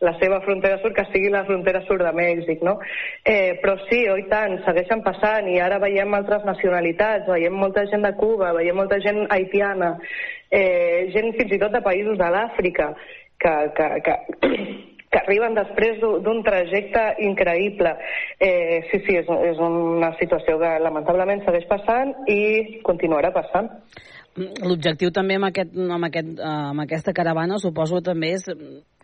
[0.00, 2.76] la seva frontera sud, que sigui la frontera sud de Mèxic, no?
[3.24, 8.04] Eh, però sí, oi tant, segueixen passant i ara veiem altres nacionalitats, veiem molta gent
[8.04, 9.94] de Cuba, veiem molta gent haitiana,
[10.50, 12.90] eh, gent fins i tot de països de l'Àfrica,
[13.38, 14.16] que, que, que,
[15.12, 17.94] que arriben després d'un trajecte increïble.
[18.40, 23.70] Eh, sí, sí, és, és una situació que lamentablement segueix passant i continuarà passant.
[24.36, 28.44] L'objectiu també amb, aquest, amb, aquest, uh, amb aquesta caravana suposo també és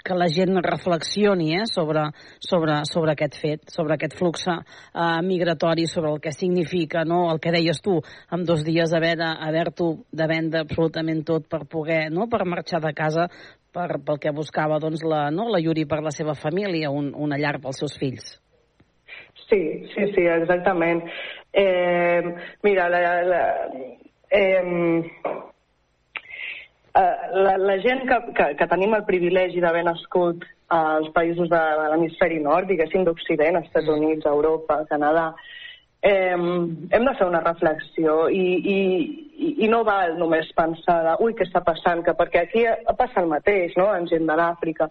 [0.04, 2.08] que la gent reflexioni eh, sobre,
[2.40, 4.58] sobre, sobre aquest fet, sobre aquest flux uh,
[5.24, 7.24] migratori, sobre el que significa, no?
[7.32, 7.98] el que deies tu,
[8.30, 12.28] amb dos dies haver haver-t'ho de vendre absolutament tot per poder, no?
[12.28, 13.28] per marxar de casa
[13.72, 15.48] per, pel que buscava doncs, la, no?
[15.50, 18.36] la Yuri per la seva família, un, una llar pels seus fills.
[19.48, 21.02] Sí, sí, sí, exactament.
[21.52, 22.22] Eh,
[22.64, 23.42] mira, la, la,
[24.30, 24.62] eh,
[26.94, 31.88] la, la gent que, que, que tenim el privilegi d'haver nascut als països de, de
[31.92, 33.98] l'hemisferi nord, diguéssim d'Occident, Estats mm.
[33.98, 35.30] Units, Europa, Canadà,
[36.02, 38.78] eh, hem de fer una reflexió i, i,
[39.64, 42.64] i no val només pensar de, ui, què està passant, que perquè aquí
[42.98, 44.90] passa el mateix, no?, en gent de l'Àfrica.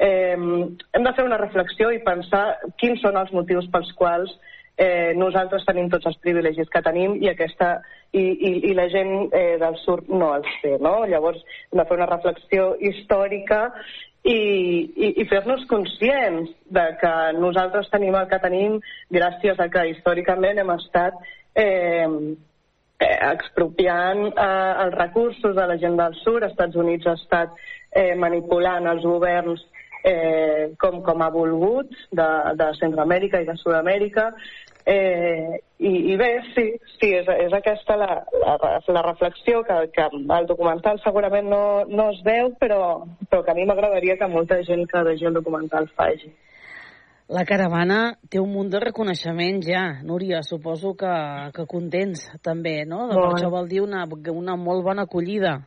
[0.00, 2.44] Eh, hem de fer una reflexió i pensar
[2.80, 4.32] quins són els motius pels quals
[4.80, 7.74] eh, nosaltres tenim tots els privilegis que tenim i, aquesta,
[8.12, 10.76] i, i, i la gent eh, del sud no els té.
[10.82, 11.00] No?
[11.06, 13.62] Llavors hem de fer una reflexió històrica
[14.24, 18.78] i, i, i fer-nos conscients de que nosaltres tenim el que tenim
[19.14, 21.16] gràcies a que històricament hem estat
[21.54, 22.06] eh,
[23.00, 26.42] eh, expropiant eh, els recursos de la gent del sud.
[26.42, 27.54] Els Estats Units ha estat
[27.92, 29.64] eh, manipulant els governs
[30.04, 34.30] eh, com, com ha volgut de, de Centroamèrica i de Sud-amèrica
[34.90, 36.64] Eh, i, I bé, sí,
[36.98, 38.08] sí és, és aquesta la,
[38.42, 42.80] la, la reflexió que, que el documental segurament no, no es veu, però,
[43.30, 46.32] però que a mi m'agradaria que molta gent que vegi el documental faci.
[47.30, 51.14] La caravana té un munt de reconeixement ja, Núria, suposo que,
[51.54, 53.04] que contents també, no?
[53.06, 53.20] Bon.
[53.20, 54.02] Per això vol dir una,
[54.34, 55.60] una molt bona acollida.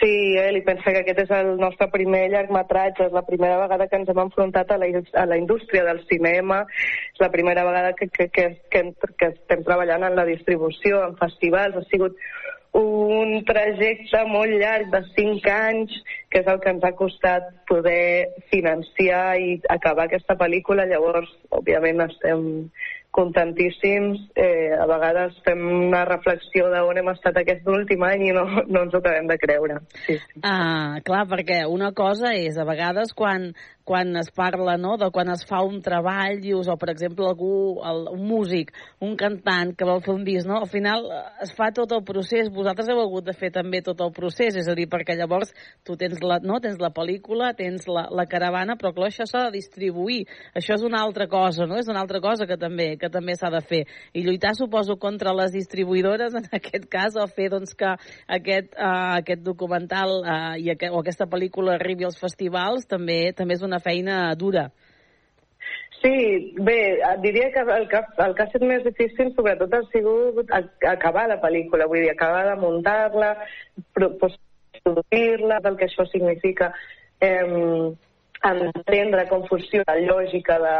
[0.00, 3.86] Sí, ell i pensa que aquest és el nostre primer llargmetratge, és la primera vegada
[3.88, 4.88] que ens hem enfrontat a la,
[5.22, 6.62] a la indústria del cinema,
[7.14, 8.84] és la primera vegada que, que, que, que,
[9.16, 12.20] que estem treballant en la distribució, en festivals, ha sigut
[12.76, 15.96] un trajecte molt llarg de 5 anys,
[16.30, 20.86] que és el que ens ha costat poder financiar i acabar aquesta pel·lícula.
[20.86, 22.44] Llavors, òbviament, estem
[23.10, 24.22] contentíssims.
[24.38, 28.84] Eh, a vegades fem una reflexió d'on hem estat aquest últim any i no, no
[28.86, 29.80] ens ho acabem de creure.
[30.06, 30.42] Sí, sí.
[30.42, 33.50] Ah, clar, perquè una cosa és, a vegades, quan,
[33.90, 37.80] quan es parla no, de quan es fa un treball, dius, o per exemple algú,
[37.82, 38.68] el, un músic,
[39.02, 40.60] un cantant que vol fer un disc, no?
[40.62, 43.98] al final eh, es fa tot el procés, vosaltres heu hagut de fer també tot
[44.04, 45.50] el procés, és a dir, perquè llavors
[45.82, 49.48] tu tens la, no, tens la pel·lícula, tens la, la caravana, però clar, això s'ha
[49.48, 50.20] de distribuir,
[50.54, 51.80] això és una altra cosa, no?
[51.82, 53.82] és una altra cosa que també que també s'ha de fer,
[54.14, 57.90] i lluitar suposo contra les distribuïdores, en aquest cas, o fer doncs, que
[58.38, 63.58] aquest, uh, aquest documental uh, i aqu o aquesta pel·lícula arribi als festivals també també
[63.58, 64.70] és una feina dura.
[66.02, 70.48] Sí, bé, diria que el que, el que ha estat més difícil sobretot ha sigut
[70.88, 73.34] acabar la pel·lícula, vull dir, acabar de muntar-la,
[73.92, 76.70] produir-la, del que això significa,
[77.20, 77.44] eh,
[78.48, 80.76] entendre com funciona la lògica de,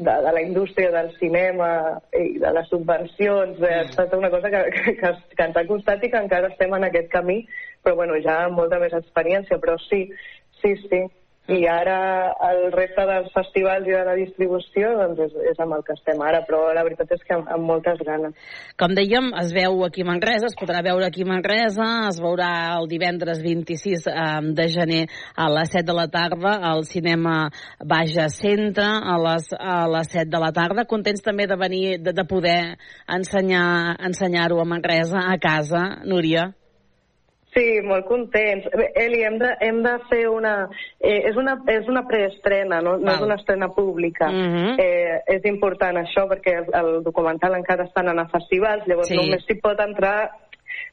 [0.00, 1.70] de, de la indústria del cinema
[2.18, 5.66] i de les subvencions, eh, ha estat una cosa que, que, que, que ens ha
[5.70, 7.44] costat i que encara estem en aquest camí,
[7.86, 10.02] però bueno, ja amb molta més experiència, però sí,
[10.58, 11.06] sí, sí
[11.48, 15.84] i ara el resta dels festivals i de la distribució doncs és, és amb el
[15.86, 18.36] que estem ara, però la veritat és que amb, amb moltes ganes.
[18.80, 22.50] Com dèiem, es veu aquí a Manresa, es podrà veure aquí a Manresa, es veurà
[22.76, 24.28] el divendres 26 eh,
[24.60, 25.02] de gener
[25.34, 27.38] a les 7 de la tarda al cinema
[27.80, 30.84] Baja Centre a les, a les 7 de la tarda.
[30.90, 32.60] Contents també de venir, de, de poder
[33.08, 36.50] ensenyar ensenyar-ho a Manresa, a casa, Núria?
[37.54, 38.66] Sí, molt contents.
[38.76, 40.68] Bé, Eli, hem de, hem de fer una...
[41.00, 44.28] Eh, és una, és una preestrena, no, no és una estrena pública.
[44.30, 44.74] Mm -hmm.
[44.78, 49.16] eh, és important això perquè el, el documental encara està en a festivals, llavors Sí.
[49.16, 50.30] només s'hi pot entrar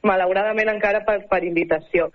[0.06, 2.08] malauradament encara per, per invitació.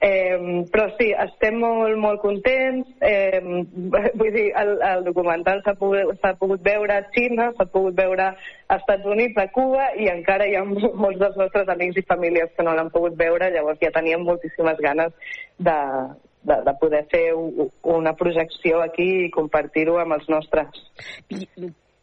[0.00, 0.36] Eh,
[0.70, 2.90] però sí, estem molt, molt contents.
[3.02, 3.40] Eh,
[4.20, 8.84] vull dir, el, el documental s'ha pogut, pogut veure a Xina, s'ha pogut veure als
[8.84, 10.64] Estats Units, a Cuba, i encara hi ha
[11.02, 14.80] molts dels nostres amics i famílies que no l'han pogut veure, llavors ja teníem moltíssimes
[14.84, 15.78] ganes de,
[16.42, 20.86] de, de poder fer una projecció aquí i compartir-ho amb els nostres.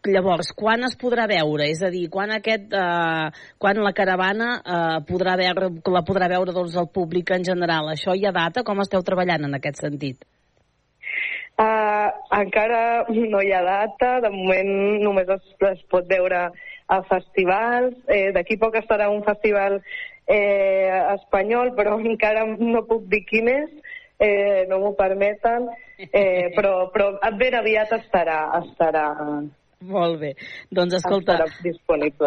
[0.07, 1.67] Llavors, quan es podrà veure?
[1.71, 6.53] És a dir, quan aquest, eh, quan la caravana eh, podrà veure, la podrà veure
[6.55, 7.89] doncs, el públic en general?
[7.91, 8.63] Això hi ha data?
[8.63, 10.25] Com esteu treballant en aquest sentit?
[11.55, 16.49] Uh, encara no hi ha data, de moment només es, es pot veure
[16.87, 17.95] a festivals.
[18.11, 19.79] Eh, D'aquí poc estarà un festival
[20.27, 23.69] eh, espanyol, però encara no puc dir quin és,
[24.19, 25.69] eh, no m'ho permeten,
[26.11, 29.07] eh, però, però ben aviat estarà, estarà,
[29.95, 30.31] Molt bé.
[30.73, 31.35] Doncs escolta,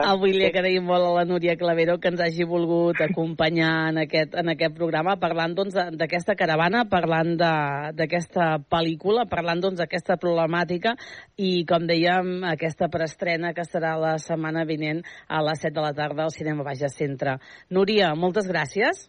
[0.05, 4.37] avui li agraïm molt a la Núria Clavero que ens hagi volgut acompanyar en aquest,
[4.39, 10.95] en aquest programa parlant doncs, d'aquesta caravana, parlant de- d'aquesta pel·lícula, parlant doncs, d'aquesta problemàtica
[11.37, 15.93] i, com dèiem, aquesta preestrena que serà la setmana vinent a les 7 de la
[15.93, 17.39] tarda al Cinema Baja Centre.
[17.71, 19.09] Núria, moltes gràcies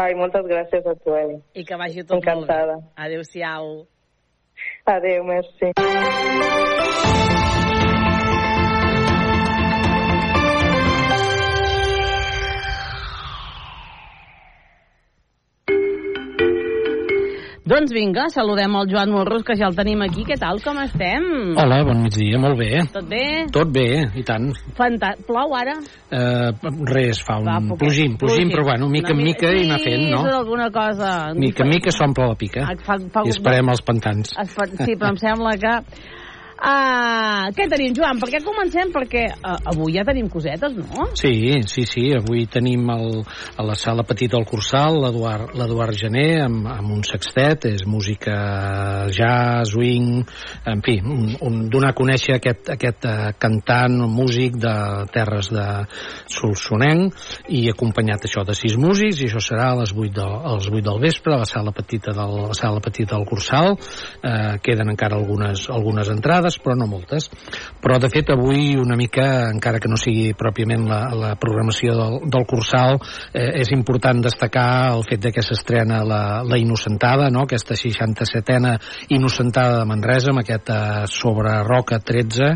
[0.00, 1.40] Ai, moltes gràcies a tu, Eli.
[1.52, 2.76] i que vagi tot Encantada.
[2.78, 3.04] molt bé.
[3.04, 3.86] Adéu-siau.
[4.86, 7.39] Adéu, merci.
[17.70, 20.24] Doncs vinga, saludem el Joan Morros, que ja el tenim aquí.
[20.26, 21.22] Què tal, com estem?
[21.60, 22.80] Hola, bon migdia, molt bé.
[22.90, 23.20] Tot bé?
[23.54, 23.84] Tot bé,
[24.18, 24.48] i tant.
[24.74, 25.12] Fanta...
[25.28, 25.76] Plou ara?
[26.10, 26.50] Eh,
[26.90, 27.78] res, fa un Va, poquet.
[27.84, 30.24] plugim, plugim, però bueno, mica en mica i anar fent, Sí, no?
[30.26, 31.12] és alguna cosa...
[31.38, 32.64] Mica en mica s'omple la pica.
[32.66, 34.34] Ah, fa- fa- I esperem els pantans.
[34.42, 34.66] Es fa...
[34.72, 35.76] Sí, però em sembla que...
[36.60, 38.20] Uh, què tenim, Joan?
[38.20, 38.90] Per què comencem?
[38.92, 41.08] Perquè uh, avui ja tenim cosetes, no?
[41.16, 41.32] Sí,
[41.64, 42.10] sí, sí.
[42.18, 43.22] Avui tenim el,
[43.56, 48.36] a la sala petita del Cursal l'Eduard Gené amb, amb un sextet, és música
[49.08, 50.20] jazz, swing,
[50.68, 54.74] en fi, un, un, donar a conèixer aquest, aquest uh, cantant, músic de
[55.14, 55.66] terres de
[56.30, 57.16] Solsonenc
[57.56, 60.68] i acompanyat això de sis músics i això serà a les 8, de, a les
[60.70, 63.76] 8 del vespre a la sala petita del, la sala petita del Cursal.
[64.22, 67.28] Eh, queden encara algunes, algunes entrades, però no moltes.
[67.80, 72.18] Però, de fet, avui una mica, encara que no sigui pròpiament la, la programació del,
[72.32, 72.98] del Cursal,
[73.32, 77.44] eh, és important destacar el fet de que s'estrena la, la Innocentada, no?
[77.46, 78.76] aquesta 67a
[79.16, 80.80] Innocentada de Manresa, amb aquest eh,
[81.10, 82.54] sobre Roca 13,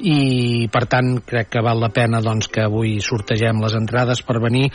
[0.00, 4.40] i per tant crec que val la pena doncs, que avui sortegem les entrades per
[4.42, 4.68] venir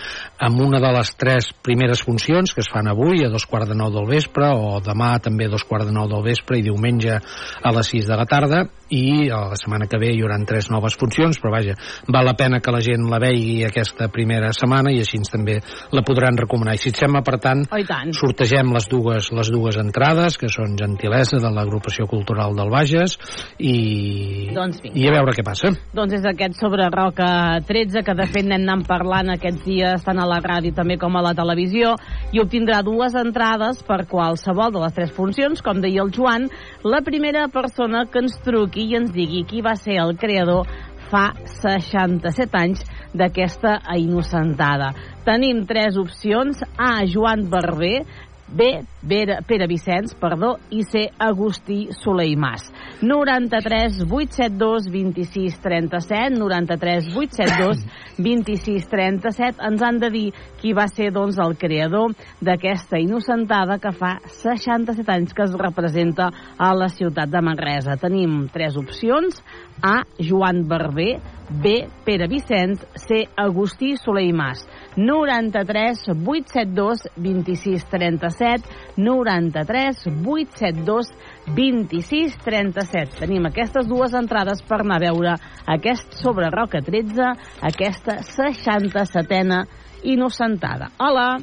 [0.45, 3.77] amb una de les tres primeres funcions que es fan avui a dos quarts de
[3.77, 7.17] nou del vespre o demà també a dos quarts de nou del vespre i diumenge
[7.17, 8.69] a les sis de la tarda that.
[8.89, 11.73] I a la setmana que ve hi haurà tres noves funcions, però vaja,
[12.11, 15.59] val la pena que la gent la vegi aquesta primera setmana i així també
[15.95, 16.75] la podran recomanar.
[16.75, 18.11] I si et sembla, per tant, Oh, tant.
[18.13, 23.17] sortegem les dues, les dues entrades, que són Gentilesa de l'agrupació cultural del Bages
[23.57, 24.99] i, Doncs vinga.
[24.99, 25.71] i a veure què passa.
[25.95, 30.19] Doncs és aquest sobre Roca 13, que de fet n'hem anat parlant aquests dies tant
[30.19, 31.95] a la ràdio també com a la televisió,
[32.35, 36.49] i obtindrà dues entrades per qualsevol de les tres funcions, com deia el Joan,
[36.83, 40.67] la primera persona que ens truqui i ens digui qui va ser el creador
[41.09, 42.83] fa 67 anys
[43.15, 44.91] d'aquesta innocentada.
[45.25, 46.61] Tenim tres opcions.
[46.77, 48.03] A, Joan Barber,
[48.47, 52.67] B, Pere, Pere Vicenç, perdó, i C, Agustí Soler i Mas.
[53.01, 57.81] 93 872 26 37, 93 872
[58.17, 59.65] 26 37.
[59.65, 60.25] Ens han de dir
[60.61, 66.29] qui va ser, doncs, el creador d'aquesta innocentada que fa 67 anys que es representa
[66.57, 67.97] a la ciutat de Manresa.
[68.01, 69.41] Tenim tres opcions.
[69.83, 71.19] A, Joan Barber,
[71.49, 74.65] B, Pere Vicenç, C, Agustí Soler i Mas.
[74.95, 81.11] 93 872 26 37, 93 872
[81.55, 83.19] 26 37.
[83.19, 85.35] Tenim aquestes dues entrades per anar a veure
[85.67, 89.65] aquest sobre Roca 13, aquesta 67a
[90.03, 90.89] innocentada.
[90.99, 91.35] Hola.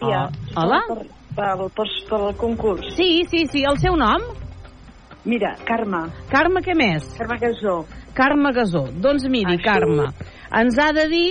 [0.00, 0.82] Ah, hola?
[0.88, 2.94] Per, per, per, per el concurs.
[2.96, 3.64] Sí, sí, sí.
[3.66, 4.47] El seu nom?
[5.24, 6.04] Mira, Carme.
[6.30, 7.04] Carme, què més?
[7.18, 7.84] Carme Gasó.
[8.14, 8.86] Carme Gasó.
[8.94, 9.64] Doncs miri, Això.
[9.72, 10.06] Carme,
[10.62, 11.28] ens ha de dir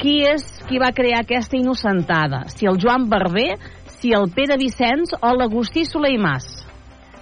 [0.00, 2.44] qui és qui va crear aquesta innocentada.
[2.52, 3.54] Si el Joan Barber,
[3.86, 6.50] si el Pere Vicenç o l'Agustí Soler i Mas.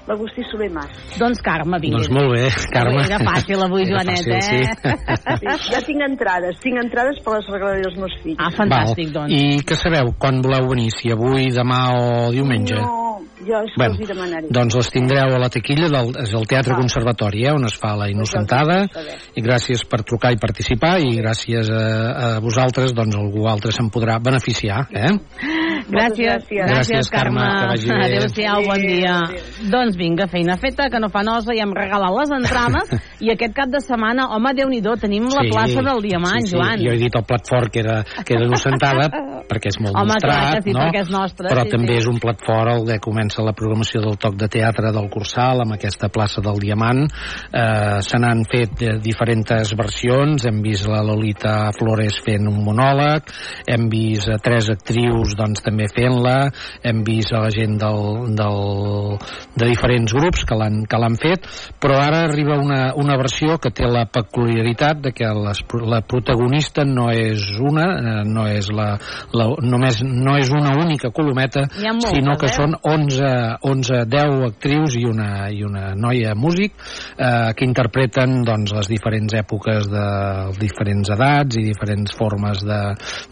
[0.08, 0.90] L'Agustí Soler Mas.
[1.20, 2.00] Doncs Carme, vinga.
[2.00, 3.04] Doncs molt bé, Carme.
[3.04, 4.40] Era fàcil avui, Era Joanet, fàcil, eh?
[4.42, 5.60] sí.
[5.62, 6.58] Sí, ja tinc entrades.
[6.64, 8.40] Tinc entrades per les regalades dels meus fills.
[8.42, 9.28] Ah, fantàstic, Val.
[9.28, 9.36] doncs.
[9.38, 10.10] I què sabeu?
[10.18, 10.88] Quan voleu venir?
[10.96, 12.80] Si avui, demà o diumenge?
[12.82, 13.01] No,
[13.46, 14.46] jo és que Bueno, els hi demanaré.
[14.50, 16.80] doncs les tindreu a la taquilla del és el Teatre Ah.
[16.82, 18.86] Conservatori, eh, on es fa la innocentada.
[19.34, 23.90] I gràcies per trucar i participar i gràcies a, a vosaltres, doncs algú altre se'n
[23.90, 25.12] podrà beneficiar, eh?
[25.88, 26.70] Gràcies, gràcies.
[26.70, 27.42] Gràcies, Carme.
[27.42, 29.16] Adéu-siau, bon dia.
[29.72, 32.92] Doncs vinga, feina feta, que no fa nosa, i hem regalat les entrades,
[33.24, 36.56] i aquest cap de setmana, home, déu nhi tenim la plaça del Diamant, sí, sí.
[36.56, 36.82] Joan.
[36.82, 39.08] Jo he dit el plat fort que era, que era innocentada,
[39.48, 40.82] perquè és molt Home, clar mostrat, que sí, no?
[40.82, 42.02] perquè és nostre, Però sí, també sí.
[42.02, 45.64] és un plat fort el que comença la programació del toc de teatre del Cursal,
[45.64, 47.04] amb aquesta plaça del Diamant.
[47.06, 53.32] Eh, se n'han fet eh, diferents versions, hem vist la Lolita Flores fent un monòleg,
[53.70, 56.36] hem vist a tres actrius doncs, també fent-la,
[56.84, 59.16] hem vist a la gent del, del,
[59.56, 61.48] de diferents grups que l'han que l'han fet,
[61.80, 66.84] però ara arriba una, una versió que té la peculiaritat de que les, la protagonista
[66.84, 68.90] no és una, eh, no és la,
[69.32, 72.56] la, només no és una única colometa, moltes, sinó que eh?
[72.56, 73.32] són 11,
[73.72, 79.36] 11 10 actrius i una, i una noia músic eh, que interpreten doncs, les diferents
[79.40, 80.06] èpoques de
[80.60, 82.80] diferents edats i diferents formes de,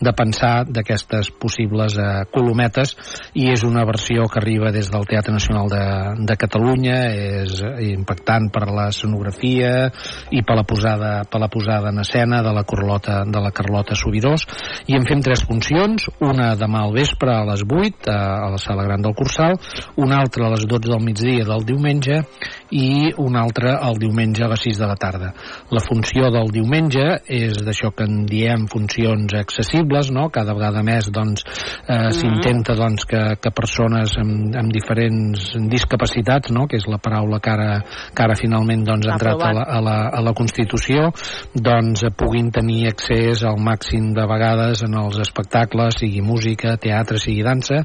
[0.00, 2.94] de pensar d'aquestes possibles eh, colometes
[3.34, 5.84] i és una versió que arriba des del Teatre Nacional de,
[6.28, 6.98] de Catalunya
[7.40, 7.60] és
[7.90, 9.90] impactant per la sonografia
[10.30, 13.98] i per la posada, per la posada en escena de la Carlota, de la Carlota
[13.98, 14.46] Sobirós
[14.90, 18.60] i en fem tres funcions una demà al vespre a les 8 a, a la
[18.62, 19.58] Sala Gran del Cursal
[20.00, 22.22] una altra a les 12 del migdia del diumenge
[22.70, 25.32] i una altra el diumenge a les 6 de la tarda.
[25.74, 30.28] La funció del diumenge és d'això que en diem funcions accessibles, no?
[30.34, 31.44] Cada vegada més doncs,
[31.86, 36.66] eh, s'intenta doncs, que, que persones amb, amb diferents discapacitats, no?
[36.70, 37.70] que és la paraula que ara,
[38.14, 41.08] que ara finalment doncs, ha entrat a la, a, la, a la Constitució,
[41.54, 47.44] doncs puguin tenir accés al màxim de vegades en els espectacles, sigui música, teatre, sigui
[47.46, 47.82] dansa,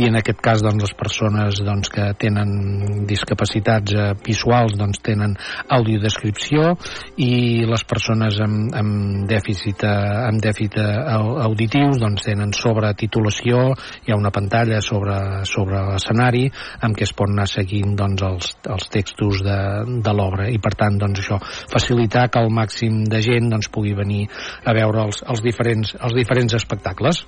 [0.00, 5.36] i en aquest cas doncs, les persones doncs, que tenen discapacitats eh, visuals doncs, tenen
[5.76, 6.74] audiodescripció
[7.20, 13.73] i les persones amb, amb dèficit, eh, amb dèficit eh, au- auditius doncs, tenen sobretitulació,
[14.04, 15.16] hi ha una pantalla sobre,
[15.48, 16.44] sobre l'escenari
[16.86, 19.58] amb què es pot anar seguint doncs, els, els textos de,
[20.04, 21.40] de l'obra i per tant doncs, això
[21.72, 24.26] facilitar que el màxim de gent doncs, pugui venir
[24.64, 27.24] a veure els, els, diferents, els diferents espectacles.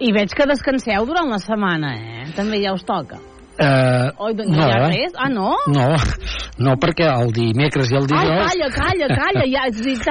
[0.00, 2.26] I veig que descanseu durant la setmana, eh?
[2.36, 3.20] També ja us toca.
[3.54, 5.12] Eh, Oi, doncs no hi ha res?
[5.14, 5.52] Ah, no?
[5.70, 5.86] No,
[6.66, 8.50] no, perquè el dimecres i el Ai, dijous...
[8.50, 9.62] calla, calla, calla, ja.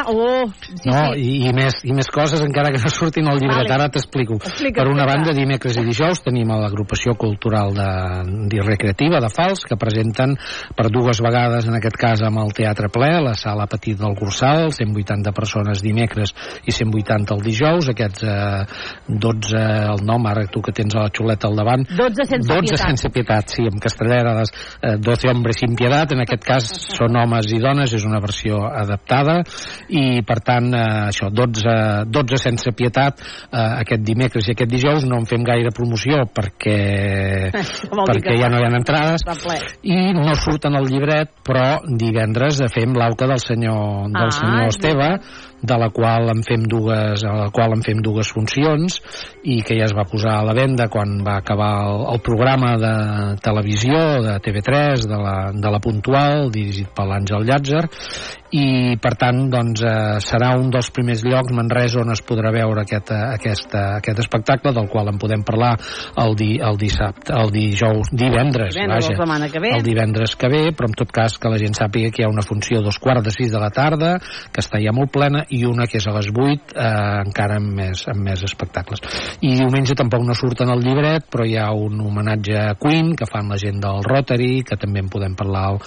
[0.07, 1.19] Oh, sí, no, sí.
[1.19, 3.75] i, i, més, i més coses encara que no surtin al llibret, Vale.
[3.75, 4.39] ara t'explico.
[4.39, 7.89] Per una banda, dimecres i dijous tenim a l'agrupació cultural de,
[8.51, 10.37] de recreativa de Fals, que presenten
[10.77, 14.71] per dues vegades, en aquest cas amb el Teatre Ple, la sala petit del Cursal,
[14.71, 16.33] 180 persones dimecres
[16.63, 18.63] i 180 el dijous, aquests eh,
[19.07, 19.63] 12,
[19.97, 22.83] el nom, ara tu que tens a la xuleta al davant, 12 sense 12 pietat.
[22.87, 26.67] sense pietat, citat, sí, en castellà, les eh, 12 hombres sin piedad, en aquest cas
[26.93, 29.41] són homes i dones, és una versió adaptada,
[29.89, 33.21] i per tant, eh, això, 12, 12 sense pietat,
[33.51, 35.05] eh, aquest dimecres i aquest dijous.
[35.05, 37.51] No en fem gaire promoció perquè,
[38.09, 39.25] perquè ja no hi ha entrades,
[39.83, 45.09] i no surten al llibret, però divendres fem l'auca del senyor, del Ah, senyor Esteve,
[45.63, 48.99] de la qual en fem dues, a la qual en fem dues funcions
[49.47, 52.73] i que ja es va posar a la venda quan va acabar el, el programa
[52.81, 52.93] de
[53.43, 57.83] televisió de TV3 de la, de la Puntual dirigit per l'Àngel Llàtzer
[58.53, 62.83] i per tant doncs, eh, serà un dels primers llocs Manresa on es podrà veure
[62.83, 65.71] aquest, eh, aquest, eh, aquest espectacle del qual en podem parlar
[66.21, 69.73] el, di, el dissabte el dijous, divendres, Divendres vaja, la setmana que ve.
[69.73, 72.31] el divendres que ve però en tot cas que la gent sàpiga que hi ha
[72.31, 74.19] una funció dos quarts de sis de la tarda
[74.53, 76.93] que està ja molt plena i una que és a les 8 eh,
[77.25, 79.01] encara amb més, amb més espectacles
[79.41, 83.27] i diumenge tampoc no surten al llibret però hi ha un homenatge a Queen que
[83.29, 85.79] fan la gent del Rotary que també en podem parlar el,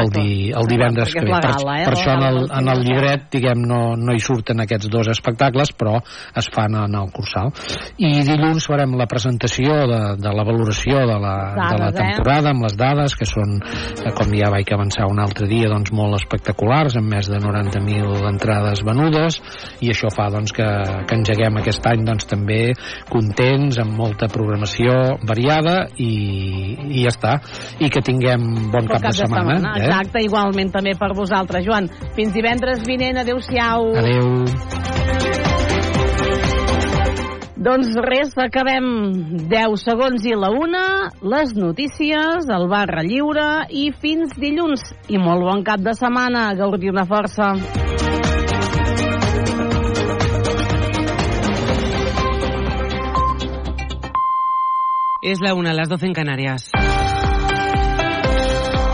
[0.00, 1.32] el, di, el divendres que ve.
[1.32, 4.90] per, eh, per això en el, en el llibret diguem no, no hi surten aquests
[4.92, 5.98] dos espectacles però
[6.36, 7.52] es fan en el Cursal.
[8.02, 11.96] I dilluns farem la presentació de, de la valoració de la, de la eh?
[11.96, 15.92] temporada amb les dades que són, eh, com ja vaig avançar un altre dia, doncs
[15.94, 19.40] molt espectaculars amb més de 90.000 entrades venudes
[19.84, 20.68] i això fa doncs, que,
[21.08, 22.60] que engeguem aquest any doncs, també
[23.10, 27.34] contents, amb molta programació variada i, i ja està
[27.80, 29.84] i que tinguem bon cap, de setmana, eh?
[29.84, 31.90] Exacte, igualment també per vosaltres, Joan.
[32.16, 33.92] Fins divendres vinent, adeu-siau.
[34.02, 35.04] Adeu.
[37.64, 38.86] Doncs res, acabem
[39.48, 40.82] 10 segons i la una,
[41.22, 44.84] les notícies, el barra lliure i fins dilluns.
[45.08, 47.54] I molt bon cap de setmana, gaudir una força.
[55.26, 56.70] Es la una, las 12 en Canarias.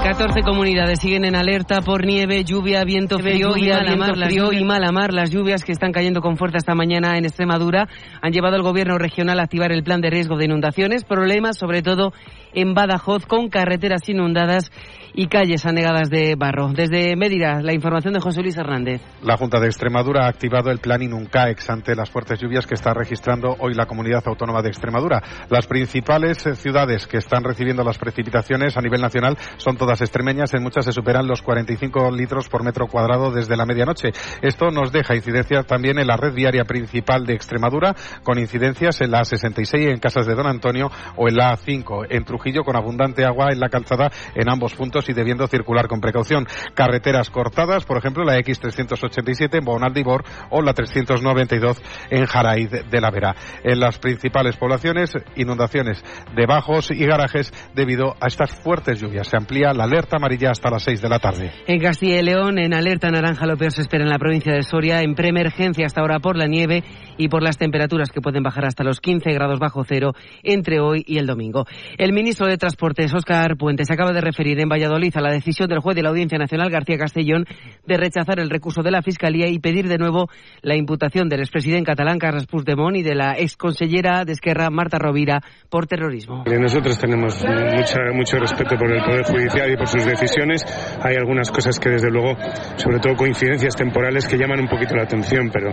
[0.05, 4.65] 14 comunidades siguen en alerta por nieve, lluvia, viento frío y mala mar, frío y
[4.65, 5.13] mala mar.
[5.13, 7.89] Las lluvias que están cayendo con fuerza esta mañana en Extremadura
[8.23, 11.03] han llevado al gobierno regional a activar el plan de riesgo de inundaciones.
[11.03, 12.13] Problemas sobre todo
[12.55, 14.71] en Badajoz con carreteras inundadas
[15.15, 16.73] y calles anegadas de barro.
[16.73, 19.03] Desde Mérida, la información de José Luis Hernández.
[19.23, 22.95] La Junta de Extremadura ha activado el plan Inuncaex ante las fuertes lluvias que está
[22.95, 25.23] registrando hoy la comunidad autónoma de Extremadura.
[25.49, 30.55] Las principales eh, ciudades que están recibiendo las precipitaciones a nivel nacional son todas extremeñas.
[30.55, 34.11] En muchas se superan los 45 litros por metro cuadrado desde la medianoche.
[34.43, 39.11] Esto nos deja incidencias también en la red viaria principal de Extremadura, con incidencias en
[39.11, 43.25] la A66 en Casas de Don Antonio o en la A5 en Trujillo, con abundante
[43.25, 46.47] agua en la calzada en ambos puntos y debiendo circular con precaución.
[46.75, 51.81] Carreteras cortadas, por ejemplo, la X387 en Bonaldibor o la 392
[52.11, 53.37] en Jaraíz de la Vera.
[53.63, 56.03] En las principales poblaciones, inundaciones
[56.35, 59.29] de bajos y garajes debido a estas fuertes lluvias.
[59.29, 61.53] Se amplía la alerta amarilla hasta las 6 de la tarde.
[61.67, 64.63] En Castilla y León, en alerta naranja, lo peor se espera en la provincia de
[64.63, 66.83] Soria, en preemergencia hasta ahora por la nieve
[67.17, 70.13] y por las temperaturas que pueden bajar hasta los 15 grados bajo cero
[70.43, 71.67] entre hoy y el domingo.
[71.99, 75.69] El ministro de Transportes, Óscar Puente, se acaba de referir en Valladolid a la decisión
[75.69, 77.45] del juez de la Audiencia Nacional, García Castellón,
[77.87, 80.29] de rechazar el recurso de la Fiscalía y pedir de nuevo
[80.63, 85.41] la imputación del expresidente catalán, Carles Puigdemont, y de la exconsellera de Esquerra, Marta Rovira,
[85.69, 86.45] por terrorismo.
[86.47, 90.63] Eh, Nosotros tenemos mucha- mucho respeto por el Poder Judicial y por sus decisiones.
[91.03, 92.37] Hay algunas cosas que, desde luego,
[92.77, 95.73] sobre todo coincidencias temporales, que llaman un poquito la atención, pero,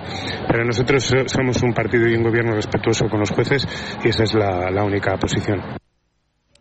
[0.49, 3.67] pero nosotros so- somos un partido y un gobierno respetuoso con los jueces
[4.03, 5.86] y esa es la única posición.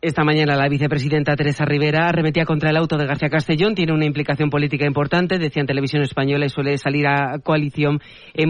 [0.07, 3.75] Esta mañana la vicepresidenta Teresa Rivera arremetía contra el auto de García Castellón.
[3.75, 7.99] Tiene una implicación política importante, decía en televisión española, y suele salir a coalición
[8.33, 8.45] en